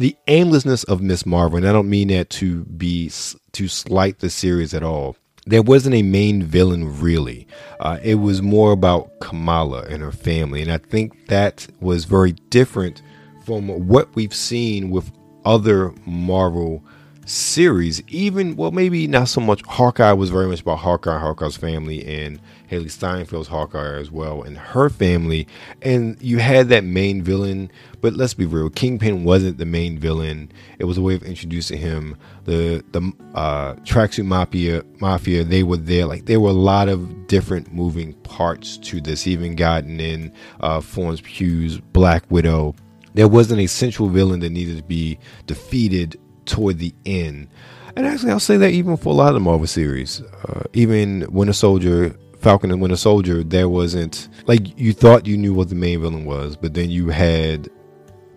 [0.00, 3.10] the aimlessness of Miss Marvel, and I don't mean that to be
[3.52, 5.14] to slight the series at all.
[5.44, 7.46] There wasn't a main villain really.
[7.80, 12.32] Uh, it was more about Kamala and her family, and I think that was very
[12.32, 13.02] different
[13.44, 15.12] from what we've seen with
[15.44, 16.82] other Marvel
[17.26, 18.02] series.
[18.08, 19.62] Even well, maybe not so much.
[19.66, 24.56] Hawkeye was very much about Hawkeye, Hawkeye's family, and Hailee Steinfeld's Hawkeye as well, and
[24.56, 25.46] her family.
[25.82, 30.52] And you had that main villain, but let's be real, Kingpin wasn't the main villain.
[30.78, 32.16] It was a way of introducing him.
[32.44, 36.06] The the uh, tracksuit mafia, mafia, they were there.
[36.06, 39.26] Like there were a lot of different moving parts to this.
[39.26, 42.74] Even gotten in uh, Florence Pugh's Black Widow.
[43.14, 47.48] There wasn't a central villain that needed to be defeated toward the end.
[47.96, 51.26] And actually, I'll say that even for a lot of the Marvel series, uh, even
[51.32, 55.74] Winter Soldier, Falcon and Winter Soldier, there wasn't like you thought you knew what the
[55.74, 57.68] main villain was, but then you had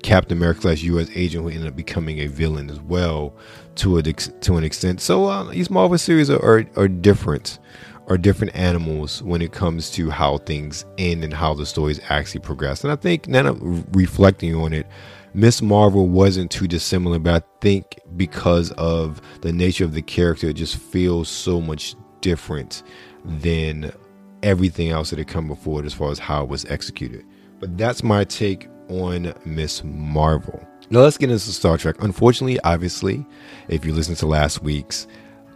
[0.03, 1.09] Captain America slash U.S.
[1.15, 3.33] agent who ended up becoming a villain as well
[3.75, 4.99] to a to an extent.
[4.99, 7.59] So uh, these Marvel series are, are, are different,
[8.07, 12.41] are different animals when it comes to how things end and how the stories actually
[12.41, 12.83] progress.
[12.83, 13.53] And I think now
[13.93, 14.85] reflecting on it,
[15.33, 20.49] Miss Marvel wasn't too dissimilar, but I think because of the nature of the character,
[20.49, 22.83] it just feels so much different
[23.25, 23.91] than
[24.41, 27.25] everything else that had come before it as far as how it was executed.
[27.59, 30.65] But that's my take on Miss Marvel.
[30.89, 31.95] Now let's get into Star Trek.
[32.01, 33.25] Unfortunately, obviously,
[33.69, 35.07] if you listen to last week's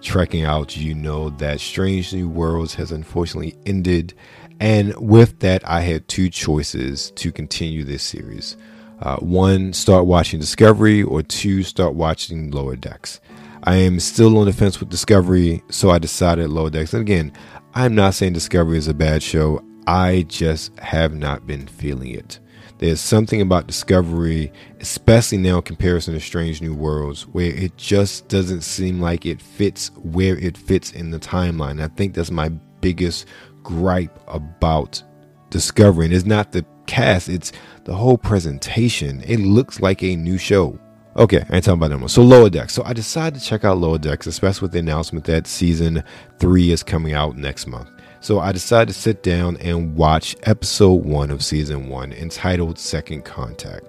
[0.02, 4.14] Trekking Out, you know that Strange New Worlds has unfortunately ended.
[4.60, 8.58] And with that, I had two choices to continue this series.
[9.02, 13.20] Uh, one, start watching Discovery, or two, start watching Lower Decks.
[13.64, 16.94] I am still on the fence with Discovery, so I decided Lower Decks.
[16.94, 17.32] And again,
[17.78, 19.64] I'm not saying Discovery is a bad show.
[19.86, 22.40] I just have not been feeling it.
[22.80, 28.30] There's something about Discovery, especially now in comparison to Strange New Worlds, where it just
[28.30, 31.80] doesn't seem like it fits where it fits in the timeline.
[31.80, 32.50] I think that's my
[32.82, 33.28] biggest
[33.62, 35.04] gripe about
[35.52, 36.06] Discovery.
[36.06, 37.52] And it's not the cast, it's
[37.84, 39.22] the whole presentation.
[39.28, 40.80] It looks like a new show.
[41.18, 42.10] Okay, I ain't talking about that one.
[42.10, 42.74] So Lower Decks.
[42.74, 46.04] So I decided to check out Lower Decks, especially with the announcement that season
[46.38, 47.90] three is coming out next month.
[48.20, 53.26] So I decided to sit down and watch episode one of season one, entitled Second
[53.26, 53.84] Contact.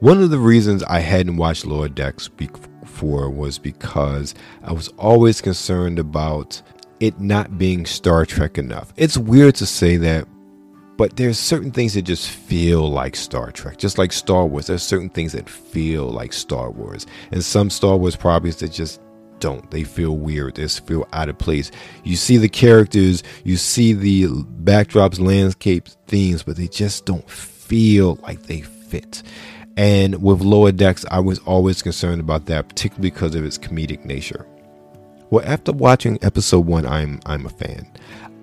[0.00, 5.40] One of the reasons I hadn't watched Lower Decks before was because I was always
[5.40, 6.60] concerned about
[7.00, 8.92] it not being Star Trek enough.
[8.96, 10.28] It's weird to say that,
[10.96, 14.66] but there's certain things that just feel like Star Trek, just like Star Wars.
[14.66, 19.00] There's certain things that feel like Star Wars, and some Star Wars properties that just
[19.40, 19.70] don't.
[19.70, 20.54] They feel weird.
[20.54, 21.70] They feel out of place.
[22.04, 24.26] You see the characters, you see the
[24.62, 29.22] backdrops, landscapes, themes, but they just don't feel like they fit.
[29.76, 34.04] And with Lower Decks, I was always concerned about that, particularly because of its comedic
[34.04, 34.46] nature.
[35.30, 37.90] Well, after watching episode one, I'm I'm a fan.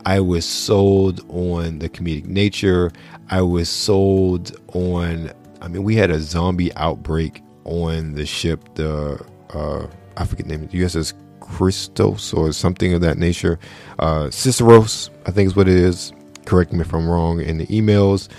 [0.05, 2.91] I was sold on the comedic nature.
[3.29, 5.31] I was sold on.
[5.61, 9.87] I mean, we had a zombie outbreak on the ship, the uh,
[10.17, 13.59] I forget the name, the USS Christos or something of that nature.
[13.99, 16.13] Uh, Ciceros, I think is what it is.
[16.45, 18.29] Correct me if I'm wrong in the emails.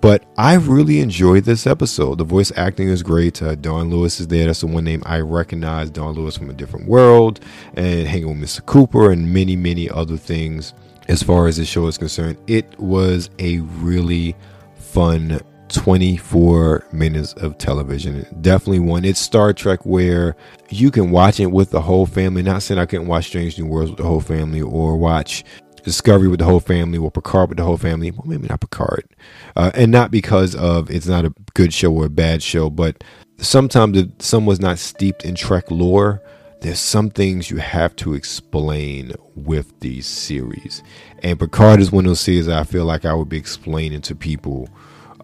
[0.00, 2.18] But I really enjoyed this episode.
[2.18, 3.42] The voice acting is great.
[3.42, 4.46] Uh, Dawnn Lewis is there.
[4.46, 5.90] That's the one name I recognize.
[5.90, 7.40] Dawnn Lewis from a different world
[7.74, 8.64] and hanging with Mr.
[8.64, 10.72] Cooper and many, many other things.
[11.08, 14.36] As far as the show is concerned, it was a really
[14.76, 18.26] fun 24 minutes of television.
[18.42, 19.04] Definitely one.
[19.04, 20.36] It's Star Trek where
[20.68, 22.42] you can watch it with the whole family.
[22.42, 25.44] Not saying I couldn't watch Strange New Worlds with the whole family or watch
[25.82, 28.10] Discovery with the whole family or Picard with the whole family.
[28.10, 29.08] Well, maybe not Picard.
[29.56, 33.02] Uh, and not because of it's not a good show or a bad show, but
[33.38, 36.20] sometimes if someone's not steeped in Trek lore,
[36.60, 40.82] there's some things you have to explain with these series.
[41.22, 44.14] And Picard is one of those series I feel like I would be explaining to
[44.14, 44.68] people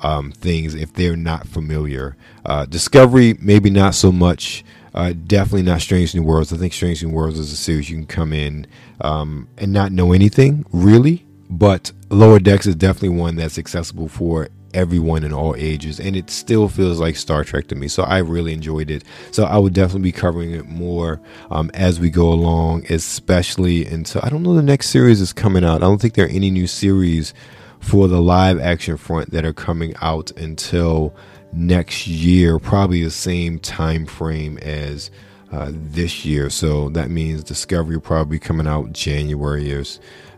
[0.01, 2.17] um, things if they're not familiar.
[2.45, 4.65] Uh, Discovery, maybe not so much.
[4.95, 6.53] Uh, definitely not Strange New Worlds.
[6.53, 8.67] I think Strange New Worlds is a series you can come in
[9.01, 11.27] um, and not know anything really.
[11.51, 16.29] But Lower Decks is definitely one that's accessible for everyone in all ages, and it
[16.31, 17.89] still feels like Star Trek to me.
[17.89, 19.05] So I really enjoyed it.
[19.31, 24.21] So I would definitely be covering it more um, as we go along, especially until
[24.25, 25.77] I don't know the next series is coming out.
[25.77, 27.33] I don't think there are any new series
[27.81, 31.15] for the live action front that are coming out until
[31.53, 35.11] next year, probably the same time frame as
[35.53, 36.51] uh, this year.
[36.51, 39.85] So that means Discovery probably coming out January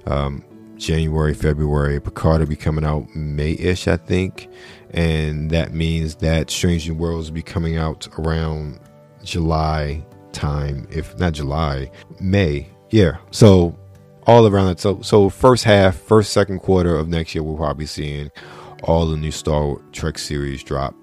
[0.07, 0.45] um,
[0.77, 2.01] January, February.
[2.01, 4.49] Picard will be coming out May-ish, I think,
[4.91, 8.81] and that means that Strange New Worlds will be coming out around
[9.25, 12.69] July time, if not July, May.
[12.91, 13.17] Yeah.
[13.31, 13.77] So
[14.27, 14.81] all around that.
[14.81, 18.31] So, so first half, first second quarter of next year, we'll probably be seeing
[18.83, 20.95] all the new Star Trek series drop.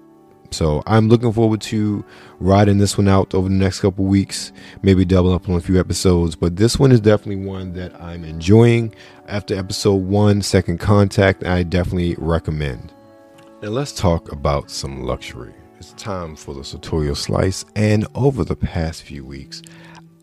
[0.50, 2.04] So I'm looking forward to
[2.38, 5.80] riding this one out over the next couple weeks, maybe double up on a few
[5.80, 6.36] episodes.
[6.36, 8.94] But this one is definitely one that I'm enjoying.
[9.26, 12.92] After episode one, Second Contact, I definitely recommend.
[13.62, 15.54] Now let's talk about some luxury.
[15.78, 19.62] It's time for the sartorial slice, and over the past few weeks,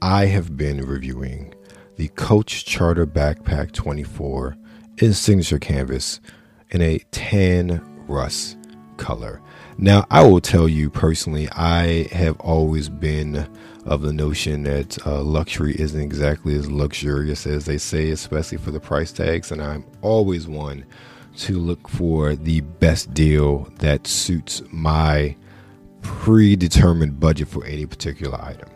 [0.04, 1.56] I have been reviewing
[1.96, 4.56] the Coach Charter Backpack 24
[5.00, 6.20] in signature canvas
[6.70, 8.56] in a tan rust
[8.98, 9.42] color.
[9.80, 13.50] Now, I will tell you personally, I have always been
[13.86, 18.72] of the notion that uh, luxury isn't exactly as luxurious as they say, especially for
[18.72, 19.52] the price tags.
[19.52, 20.86] And I'm always one
[21.38, 25.36] to look for the best deal that suits my
[26.02, 28.70] predetermined budget for any particular item.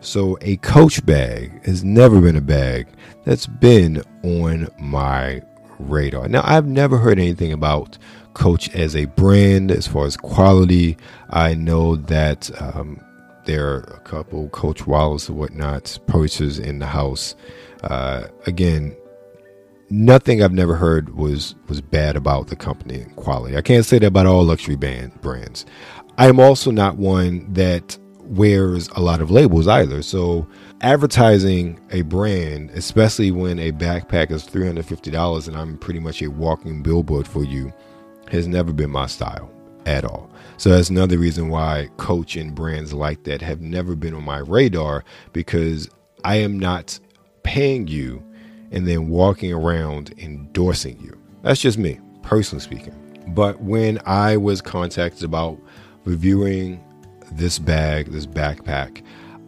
[0.00, 2.88] So, a coach bag has never been a bag
[3.24, 5.40] that's been on my
[5.78, 6.28] radar.
[6.28, 7.96] Now, I've never heard anything about
[8.34, 10.96] Coach as a brand as far as quality.
[11.30, 13.00] I know that um,
[13.46, 17.34] there are a couple Coach Wallace and whatnot posters in the house.
[17.82, 18.96] Uh, again,
[19.90, 23.56] nothing I've never heard was was bad about the company and quality.
[23.56, 25.66] I can't say that about all luxury band brands.
[26.16, 30.02] I'm also not one that wears a lot of labels either.
[30.02, 30.46] So
[30.80, 36.82] advertising a brand, especially when a backpack is $350 and I'm pretty much a walking
[36.82, 37.72] billboard for you,
[38.30, 39.53] has never been my style
[39.86, 40.30] at all.
[40.56, 44.38] So that's another reason why coach and brands like that have never been on my
[44.38, 45.88] radar because
[46.24, 46.98] I am not
[47.42, 48.22] paying you
[48.70, 51.18] and then walking around endorsing you.
[51.42, 52.94] That's just me, personally speaking.
[53.28, 55.58] But when I was contacted about
[56.04, 56.82] reviewing
[57.32, 59.02] this bag, this backpack,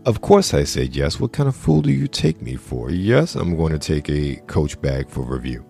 [0.06, 1.18] of course I said yes.
[1.18, 2.90] What kind of fool do you take me for?
[2.90, 5.64] Yes, I'm going to take a coach bag for review.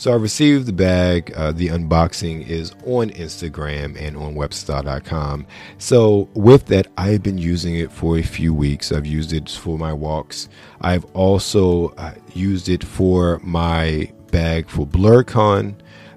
[0.00, 1.30] So I received the bag.
[1.36, 5.46] Uh, the unboxing is on Instagram and on websterstyle.com.
[5.76, 8.92] So with that, I've been using it for a few weeks.
[8.92, 10.48] I've used it for my walks.
[10.80, 15.74] I've also uh, used it for my bag for Blerdcon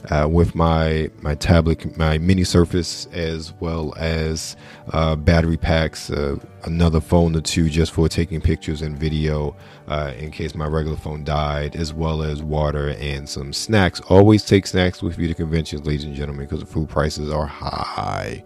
[0.10, 4.56] uh, with my my tablet, my mini Surface, as well as
[4.92, 9.56] uh, battery packs, uh, another phone or two just for taking pictures and video
[9.88, 14.02] uh, in case my regular phone died, as well as water and some snacks.
[14.02, 17.46] Always take snacks with you to conventions, ladies and gentlemen, because the food prices are
[17.46, 18.44] high.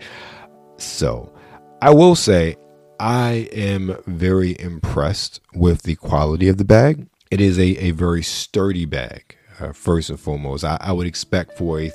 [0.77, 1.33] So,
[1.81, 2.55] I will say
[2.99, 7.07] I am very impressed with the quality of the bag.
[7.29, 10.63] It is a, a very sturdy bag uh, first and foremost.
[10.63, 11.91] I, I, would expect for a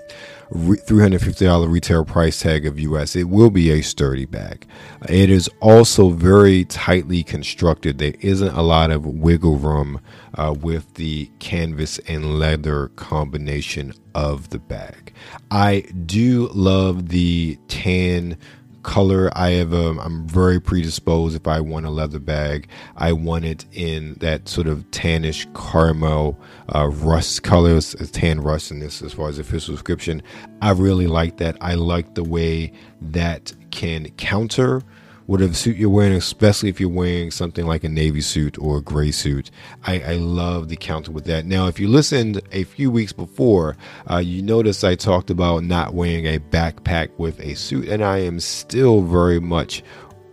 [0.52, 4.66] $350 retail price tag of US, it will be a sturdy bag.
[5.08, 7.98] It is also very tightly constructed.
[7.98, 10.00] There isn't a lot of wiggle room
[10.34, 15.12] uh, with the canvas and leather combination of the bag.
[15.50, 18.36] I do love the tan
[18.82, 19.30] color.
[19.34, 22.68] I have a, I'm very predisposed if I want a leather bag.
[22.96, 26.38] I want it in that sort of tannish caramel
[26.74, 30.22] uh, rust colors, tan rust in this as far as official description.
[30.60, 31.56] I really like that.
[31.60, 34.82] I like the way that can counter
[35.26, 38.82] whatever suit you're wearing, especially if you're wearing something like a navy suit or a
[38.82, 39.50] gray suit.
[39.84, 41.46] I, I love the counter with that.
[41.46, 43.76] Now, if you listened a few weeks before,
[44.10, 48.18] uh, you noticed I talked about not wearing a backpack with a suit, and I
[48.18, 49.82] am still very much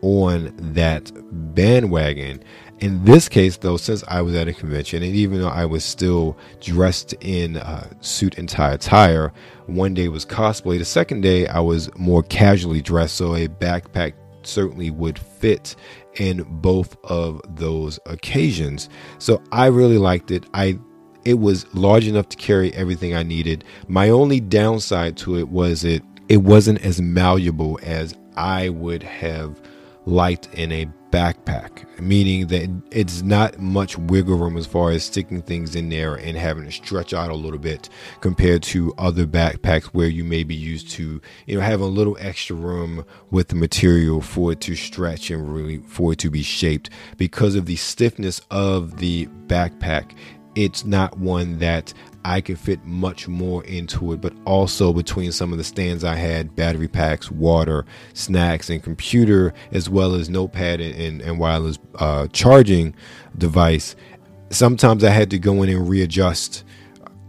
[0.01, 1.11] on that
[1.53, 2.43] bandwagon.
[2.79, 5.83] In this case, though, since I was at a convention, and even though I was
[5.83, 9.33] still dressed in uh, suit and tie attire,
[9.65, 10.77] one day was cosplay.
[10.79, 14.13] The second day, I was more casually dressed, so a backpack
[14.49, 15.75] certainly would fit
[16.15, 18.89] in both of those occasions.
[19.19, 20.45] So I really liked it.
[20.53, 20.79] I
[21.25, 23.63] it was large enough to carry everything I needed.
[23.87, 29.61] My only downside to it was it it wasn't as malleable as I would have
[30.05, 35.41] liked in a backpack, meaning that it's not much wiggle room as far as sticking
[35.41, 37.89] things in there and having to stretch out a little bit
[38.21, 42.17] compared to other backpacks where you may be used to, you know, having a little
[42.19, 46.43] extra room with the material for it to stretch and really for it to be
[46.43, 46.89] shaped.
[47.17, 50.15] Because of the stiffness of the backpack,
[50.55, 51.93] it's not one that
[52.25, 56.15] I could fit much more into it, but also between some of the stands I
[56.15, 61.79] had battery packs, water, snacks, and computer, as well as notepad and, and, and wireless
[61.95, 62.93] uh, charging
[63.37, 63.95] device.
[64.49, 66.63] Sometimes I had to go in and readjust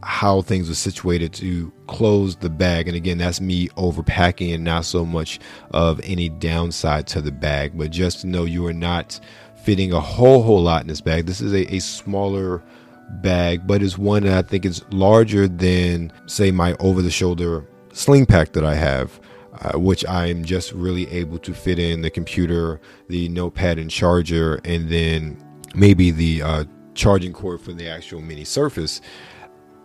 [0.03, 2.89] how things were situated to close the bag.
[2.89, 5.39] And again, that's me overpacking and not so much
[5.73, 9.21] of any downside to the bag, but just to know you are not
[9.63, 11.27] fitting a whole, whole lot in this bag.
[11.27, 12.63] This is a, a smaller
[13.23, 17.67] bag, but it's one that I think is larger than, say, my over the shoulder
[17.93, 19.21] sling pack that I have.
[19.63, 24.61] Uh, which I'm just really able to fit in the computer, the notepad and charger,
[24.65, 25.37] and then
[25.75, 29.01] maybe the uh, charging cord for the actual mini surface.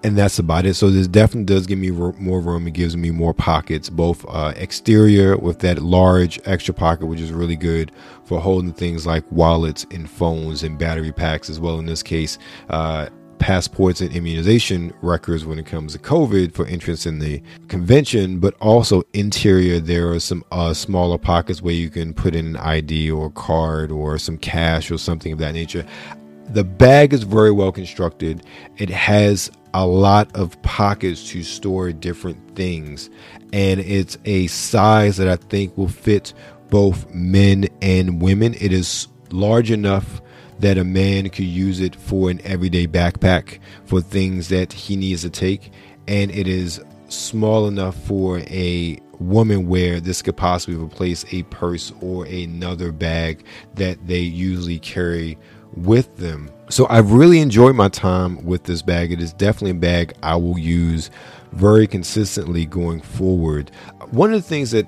[0.05, 0.75] And that's about it.
[0.75, 2.67] So this definitely does give me more room.
[2.67, 7.31] It gives me more pockets, both uh, exterior with that large extra pocket, which is
[7.31, 7.91] really good
[8.23, 12.37] for holding things like wallets and phones and battery packs, as well in this case,
[12.69, 13.07] uh,
[13.39, 18.53] passports and immunization records when it comes to COVID for entrance in the convention, but
[18.61, 23.09] also interior, there are some uh, smaller pockets where you can put in an ID
[23.09, 25.83] or card or some cash or something of that nature.
[26.49, 28.45] The bag is very well constructed.
[28.77, 33.09] It has a lot of pockets to store different things,
[33.51, 36.33] and it's a size that I think will fit
[36.69, 38.53] both men and women.
[38.53, 40.21] It is large enough
[40.59, 45.23] that a man could use it for an everyday backpack for things that he needs
[45.23, 45.73] to take,
[46.07, 51.91] and it is small enough for a woman where this could possibly replace a purse
[51.99, 55.37] or another bag that they usually carry
[55.75, 56.49] with them.
[56.69, 59.11] So I've really enjoyed my time with this bag.
[59.11, 61.11] It is definitely a bag I will use
[61.51, 63.71] very consistently going forward.
[64.09, 64.87] One of the things that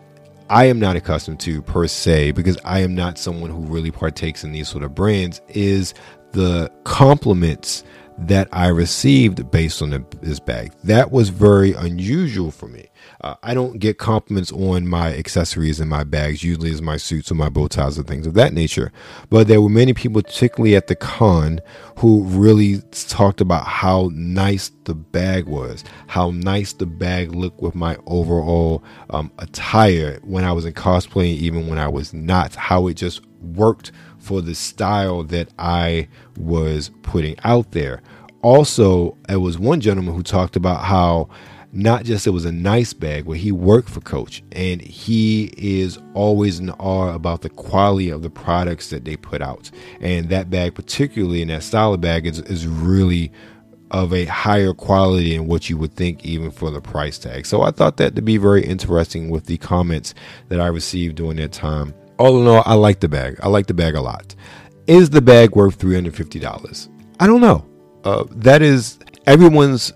[0.49, 4.43] I am not accustomed to per se, because I am not someone who really partakes
[4.43, 5.93] in these sort of brands, is
[6.31, 7.83] the compliments
[8.19, 10.73] that I received based on the, this bag.
[10.83, 12.87] That was very unusual for me.
[13.21, 17.31] Uh, I don't get compliments on my accessories and my bags, usually as my suits
[17.31, 18.91] or my bow ties and things of that nature.
[19.29, 21.59] But there were many people, particularly at the con,
[21.97, 27.73] who really talked about how nice the bag was, how nice the bag looked with
[27.73, 32.87] my overall um, attire when I was in cosplay, even when I was not, how
[32.87, 36.07] it just worked for the style that I
[36.37, 38.01] was putting out there.
[38.43, 41.29] Also, there was one gentleman who talked about how
[41.71, 45.99] not just it was a nice bag, but he worked for Coach and he is
[46.13, 49.69] always in awe about the quality of the products that they put out.
[49.99, 53.31] And that bag, particularly in that style of bag, is, is really
[53.91, 57.45] of a higher quality than what you would think even for the price tag.
[57.45, 60.13] So I thought that to be very interesting with the comments
[60.49, 61.93] that I received during that time.
[62.17, 63.39] All in all, I like the bag.
[63.43, 64.35] I like the bag a lot.
[64.87, 66.89] Is the bag worth $350?
[67.19, 67.65] I don't know.
[68.03, 69.93] Uh, that is everyone's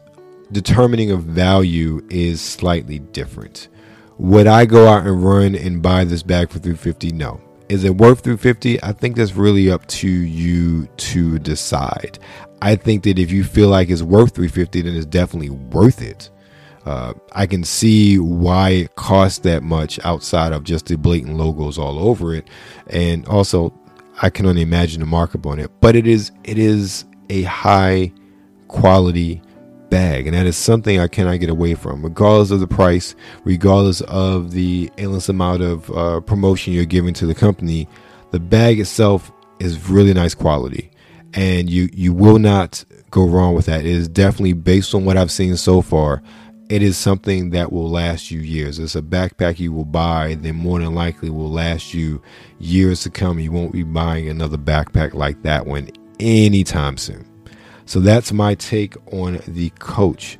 [0.51, 3.69] determining of value is slightly different.
[4.17, 7.11] Would I go out and run and buy this bag for 350?
[7.13, 7.41] No.
[7.69, 8.83] Is it worth 350?
[8.83, 12.19] I think that's really up to you to decide.
[12.61, 16.29] I think that if you feel like it's worth 350, then it's definitely worth it.
[16.85, 21.77] Uh, I can see why it costs that much outside of just the blatant logos
[21.77, 22.47] all over it,
[22.87, 23.73] and also
[24.21, 25.71] I can only imagine the markup on it.
[25.79, 28.11] But it is it is a high
[28.67, 29.41] quality
[29.91, 33.13] bag, and that is something I cannot get away from, regardless of the price,
[33.43, 37.87] regardless of the endless amount of uh, promotion you're giving to the company.
[38.31, 40.89] The bag itself is really nice quality,
[41.35, 43.81] and you you will not go wrong with that.
[43.81, 46.23] It is definitely based on what I've seen so far.
[46.69, 48.79] It is something that will last you years.
[48.79, 52.21] It's a backpack you will buy, then more than likely will last you
[52.59, 53.39] years to come.
[53.39, 55.89] You won't be buying another backpack like that one
[56.21, 57.30] anytime soon.
[57.85, 60.37] So that's my take on the Coach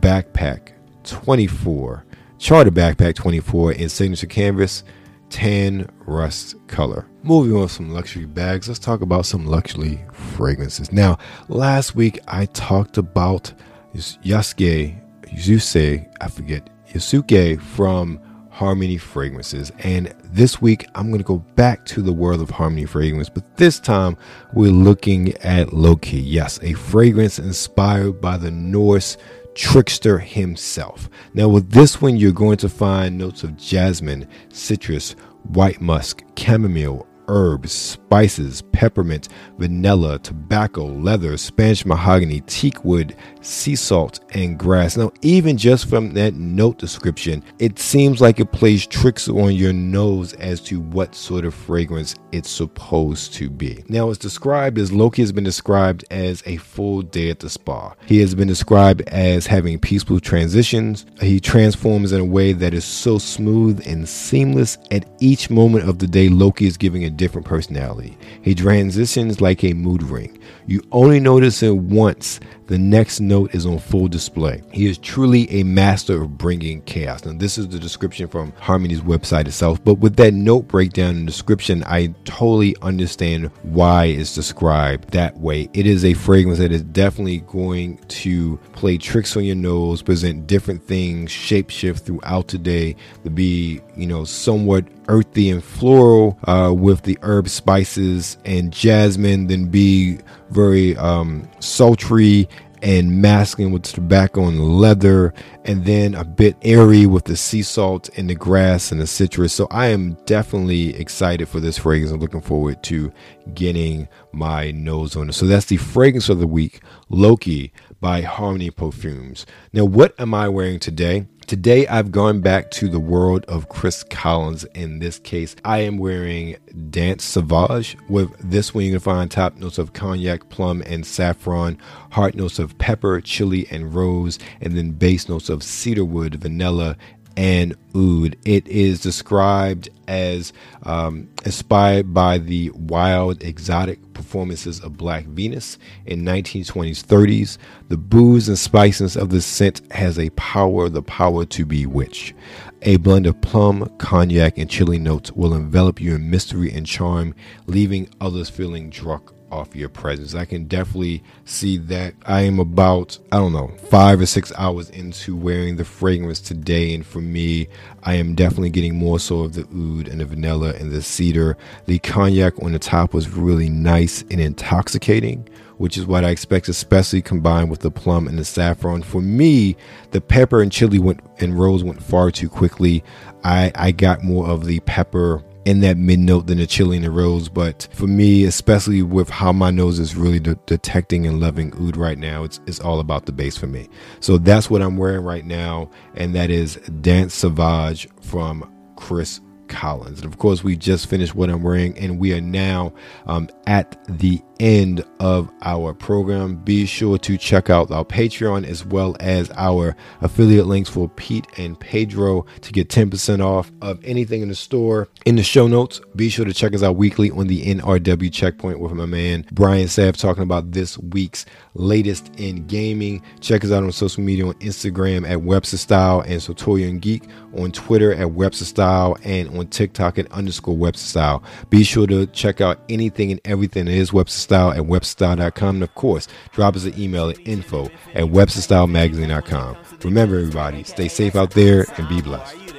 [0.00, 0.72] Backpack
[1.04, 2.04] 24,
[2.38, 4.84] Charter Backpack 24 in signature canvas,
[5.30, 7.06] tan rust color.
[7.22, 10.92] Moving on some luxury bags, let's talk about some luxury fragrances.
[10.92, 11.18] Now,
[11.48, 13.52] last week I talked about
[13.94, 18.20] Yasuke, Yususe, I forget, Yasuke from
[18.60, 19.72] Xarmony Fragrances.
[19.78, 23.56] And this week, I'm going to go back to the world of Xarmony Fragrance, but
[23.56, 24.18] this time
[24.52, 26.20] we're looking at Loki.
[26.20, 29.16] Yes, a fragrance inspired by the Norse
[29.54, 31.08] trickster himself.
[31.32, 35.12] Now, with this one, you're going to find notes of jasmine, citrus,
[35.44, 44.20] white musk, chamomile, herbs, spices, peppermint, vanilla, tobacco, leather, Spanish mahogany, teak wood, sea salt,
[44.34, 44.96] and grass.
[44.96, 49.72] Now, even just from that note description, it seems like it plays tricks on your
[49.72, 53.84] nose as to what sort of fragrance it's supposed to be.
[53.88, 57.94] Now, it's described as Loki has been described as a full day at the spa.
[58.06, 61.06] He has been described as having peaceful transitions.
[61.20, 64.78] He transforms in a way that is so smooth and seamless.
[64.90, 68.16] At each moment of the day, Loki is giving a different personality.
[68.42, 70.38] He transitions like a mood ring.
[70.66, 74.60] You only notice it once the next note is on full display.
[74.72, 77.24] He is truly a master of bringing chaos.
[77.24, 81.26] Now, this is the description from Xarmony's website itself, but with that note breakdown and
[81.26, 85.70] description, I totally understand why it's described that way.
[85.72, 90.48] It is a fragrance that is definitely going to play tricks on your nose, present
[90.48, 96.72] different things, shapeshift throughout the day, to be, you know, somewhat earthy and floral uh,
[96.72, 100.18] with the herb spices and jasmine, then be
[100.50, 102.48] very um, sultry
[102.82, 107.62] and masking with tobacco and the leather, and then a bit airy with the sea
[107.62, 109.52] salt and the grass and the citrus.
[109.52, 112.12] So I am definitely excited for this fragrance.
[112.12, 113.12] I'm looking forward to
[113.54, 115.32] getting my nose on it.
[115.32, 119.46] So that's the fragrance of the week, Loki by Xarmony Perfumes.
[119.72, 121.26] Now, what am I wearing today?
[121.50, 124.62] Today, I've gone back to the world of Chris Collins.
[124.72, 126.54] In this case, I am wearing
[126.90, 127.96] Danse Sauvage.
[128.08, 131.76] With this one, you can find top notes of cognac, plum, and saffron,
[132.12, 136.96] heart notes of pepper, chili, and rose, and then base notes of cedarwood, vanilla,
[137.40, 138.36] and oud.
[138.44, 146.22] It is described as um, inspired by the wild, exotic performances of Black Venus in
[146.22, 147.56] 1920s, 30s.
[147.88, 152.34] The booze and spiciness of the scent has a power, the power to bewitch.
[152.82, 157.34] A blend of plum, cognac, and chili notes will envelop you in mystery and charm,
[157.66, 160.34] leaving others feeling drunk off your presence.
[160.34, 164.90] I can definitely see that I am about, I don't know, five or six hours
[164.90, 166.94] into wearing the fragrance today.
[166.94, 167.68] And for me,
[168.02, 171.56] I am definitely getting more so of the oud and the vanilla and the cedar.
[171.86, 175.48] The cognac on the top was really nice and intoxicating
[175.80, 179.02] which is what I expect, especially combined with the plum and the saffron.
[179.02, 179.78] For me,
[180.10, 183.02] the pepper and chili went and rose went far too quickly.
[183.44, 187.04] I, I got more of the pepper in that mid note than the chili and
[187.04, 187.48] the rose.
[187.48, 191.96] But for me, especially with how my nose is really de- detecting and loving oud
[191.96, 193.88] right now, it's, it's all about the base for me.
[194.20, 199.40] So that's what I'm wearing right now, and that is Danse Sauvage from Chris
[199.70, 200.20] Collins.
[200.20, 202.92] And of course, we just finished what I'm wearing, and we are now
[203.26, 206.56] um, at the end of our program.
[206.56, 211.46] Be sure to check out our Patreon as well as our affiliate links for Pete
[211.56, 215.08] and Pedro to get 10% off of anything in the store.
[215.24, 218.80] In the show notes, be sure to check us out weekly on the NRW checkpoint
[218.80, 223.22] with my man Brian Sav talking about this week's latest in gaming.
[223.40, 227.24] Check us out on social media on Instagram at Webster Style and Sartorial Geek,
[227.56, 231.42] on Twitter at Webster Style, and on TikTok at underscore Webster Style.
[231.68, 235.76] Be sure to check out anything and everything that is Webster Style at websterstyle.com.
[235.76, 239.76] And of course, drop us an email at info at websterstylemagazine.com.
[240.04, 242.70] Remember, everybody, stay safe out there and be blessed.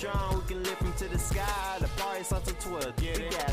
[0.00, 1.76] strong, we can lift them to the sky.
[1.78, 2.94] The party starts at 12.
[3.02, 3.49] Yeah,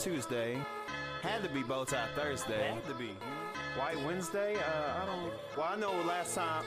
[0.00, 0.56] Tuesday.
[1.20, 2.70] Had to be bow tie Thursday.
[2.72, 3.10] Had to be.
[3.76, 4.56] White Wednesday?
[4.56, 5.30] Uh, I don't.
[5.56, 6.64] Well, I know last time.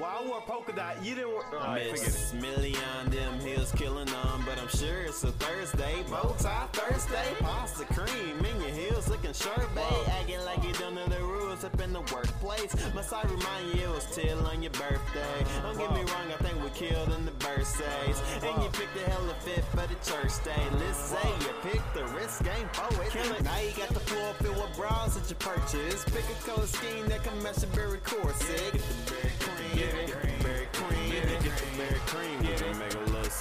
[0.00, 1.04] Well, I wore polka dot.
[1.04, 1.42] You didn't wear.
[1.52, 6.04] Oh, Miss Millie on them hills killing them, but I'm sure it's a Thursday.
[6.08, 7.34] Bow tie Thursday.
[7.40, 9.84] Pasta cream in your heels sharp, babe.
[10.08, 12.74] Acting like you don't know the rules up in the workplace.
[12.94, 15.38] Must I remind you it was till on your birthday?
[15.62, 18.18] Don't get me wrong, I think we killed in the birthdays.
[18.42, 20.62] And you picked the hell of fit for the church day.
[20.78, 23.42] Let's say you picked the risk game for it.
[23.42, 26.06] Now you got the floor filled with bras that you purchased.
[26.12, 28.72] Pick a color scheme that can match your berry corset.
[28.72, 29.76] Get the berry cream.
[29.76, 31.10] Get the berry cream.
[31.10, 32.38] Get the berry cream.
[32.40, 32.95] We can make a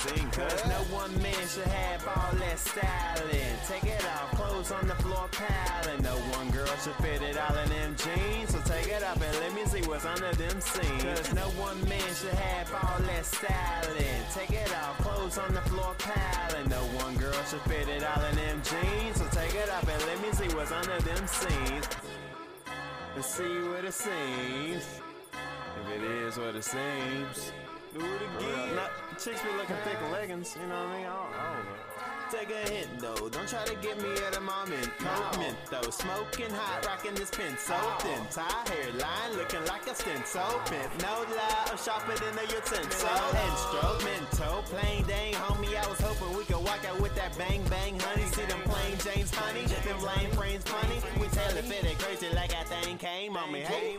[0.05, 3.57] Cause no one man should have all that styling.
[3.67, 6.03] Take it off, clothes on the floor piling.
[6.03, 8.51] No one girl should fit it all in them jeans.
[8.51, 11.03] So take it off and let me see what's under them seams.
[11.03, 14.21] Cause no one man should have all that styling.
[14.31, 16.69] Take it off, clothes on the floor piling.
[16.69, 19.17] No one girl should fit it all in them jeans.
[19.17, 21.87] So take it off and let me see what's under them seams.
[23.15, 24.85] And see what it seems.
[25.81, 27.51] If it is what it seems.
[27.95, 28.75] Do it again.
[28.75, 31.05] Not, chicks be looking thick leggings, you know what I mean?
[31.05, 31.95] I don't, I don't know.
[32.27, 34.91] Take a hint though, don't try to get me out of my mint
[35.39, 35.89] mint though.
[35.89, 38.19] Smoking hot, rocking this pin so thin.
[38.31, 40.91] Tie hairline looking like a stint so pimp.
[40.99, 43.07] No lie, I'm sharper than a utensil.
[43.47, 45.77] Instrumental, plain dang, homie.
[45.77, 48.25] I was hoping we could walk out with that bang bang, honey.
[48.33, 50.99] See them plain James honey, them lame frames funny.
[51.21, 53.61] We tell it fit it crazy like that thing came on me.
[53.61, 53.95] Hey,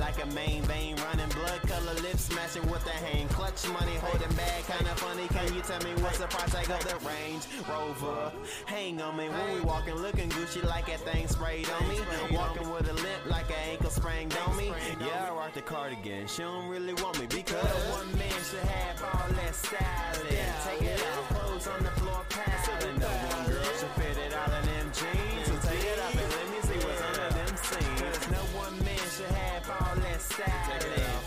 [0.00, 4.34] like a main vein, running blood color lips, smashing with the hand, clutch money, holding
[4.36, 4.66] back.
[4.66, 8.32] Kinda funny, can you tell me what's the price tag of the Range Rover?
[8.66, 12.00] Hang on me when we walking, looking Gucci like that thing sprayed on me.
[12.32, 14.72] Walking with a limp like an ankle sprained on me.
[15.00, 16.26] Yeah, I rock the cardigan.
[16.26, 20.52] She don't really want me because one man should have all that styling.
[20.64, 21.95] Take it off, clothes on the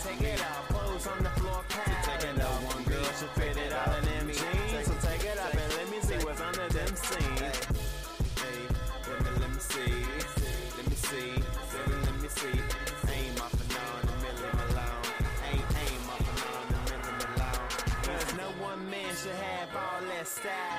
[0.03, 2.37] Take it off, clothes on the floor, piling.
[2.37, 4.87] No one girl should fit it in them jeans.
[4.87, 7.57] So take it and let me see what's under them seams.
[8.39, 8.59] Hey,
[9.07, 9.95] let me, let me see.
[10.77, 11.31] Let me see.
[11.73, 12.79] Let me, let me see.
[18.21, 20.78] On no one man should have all that styling.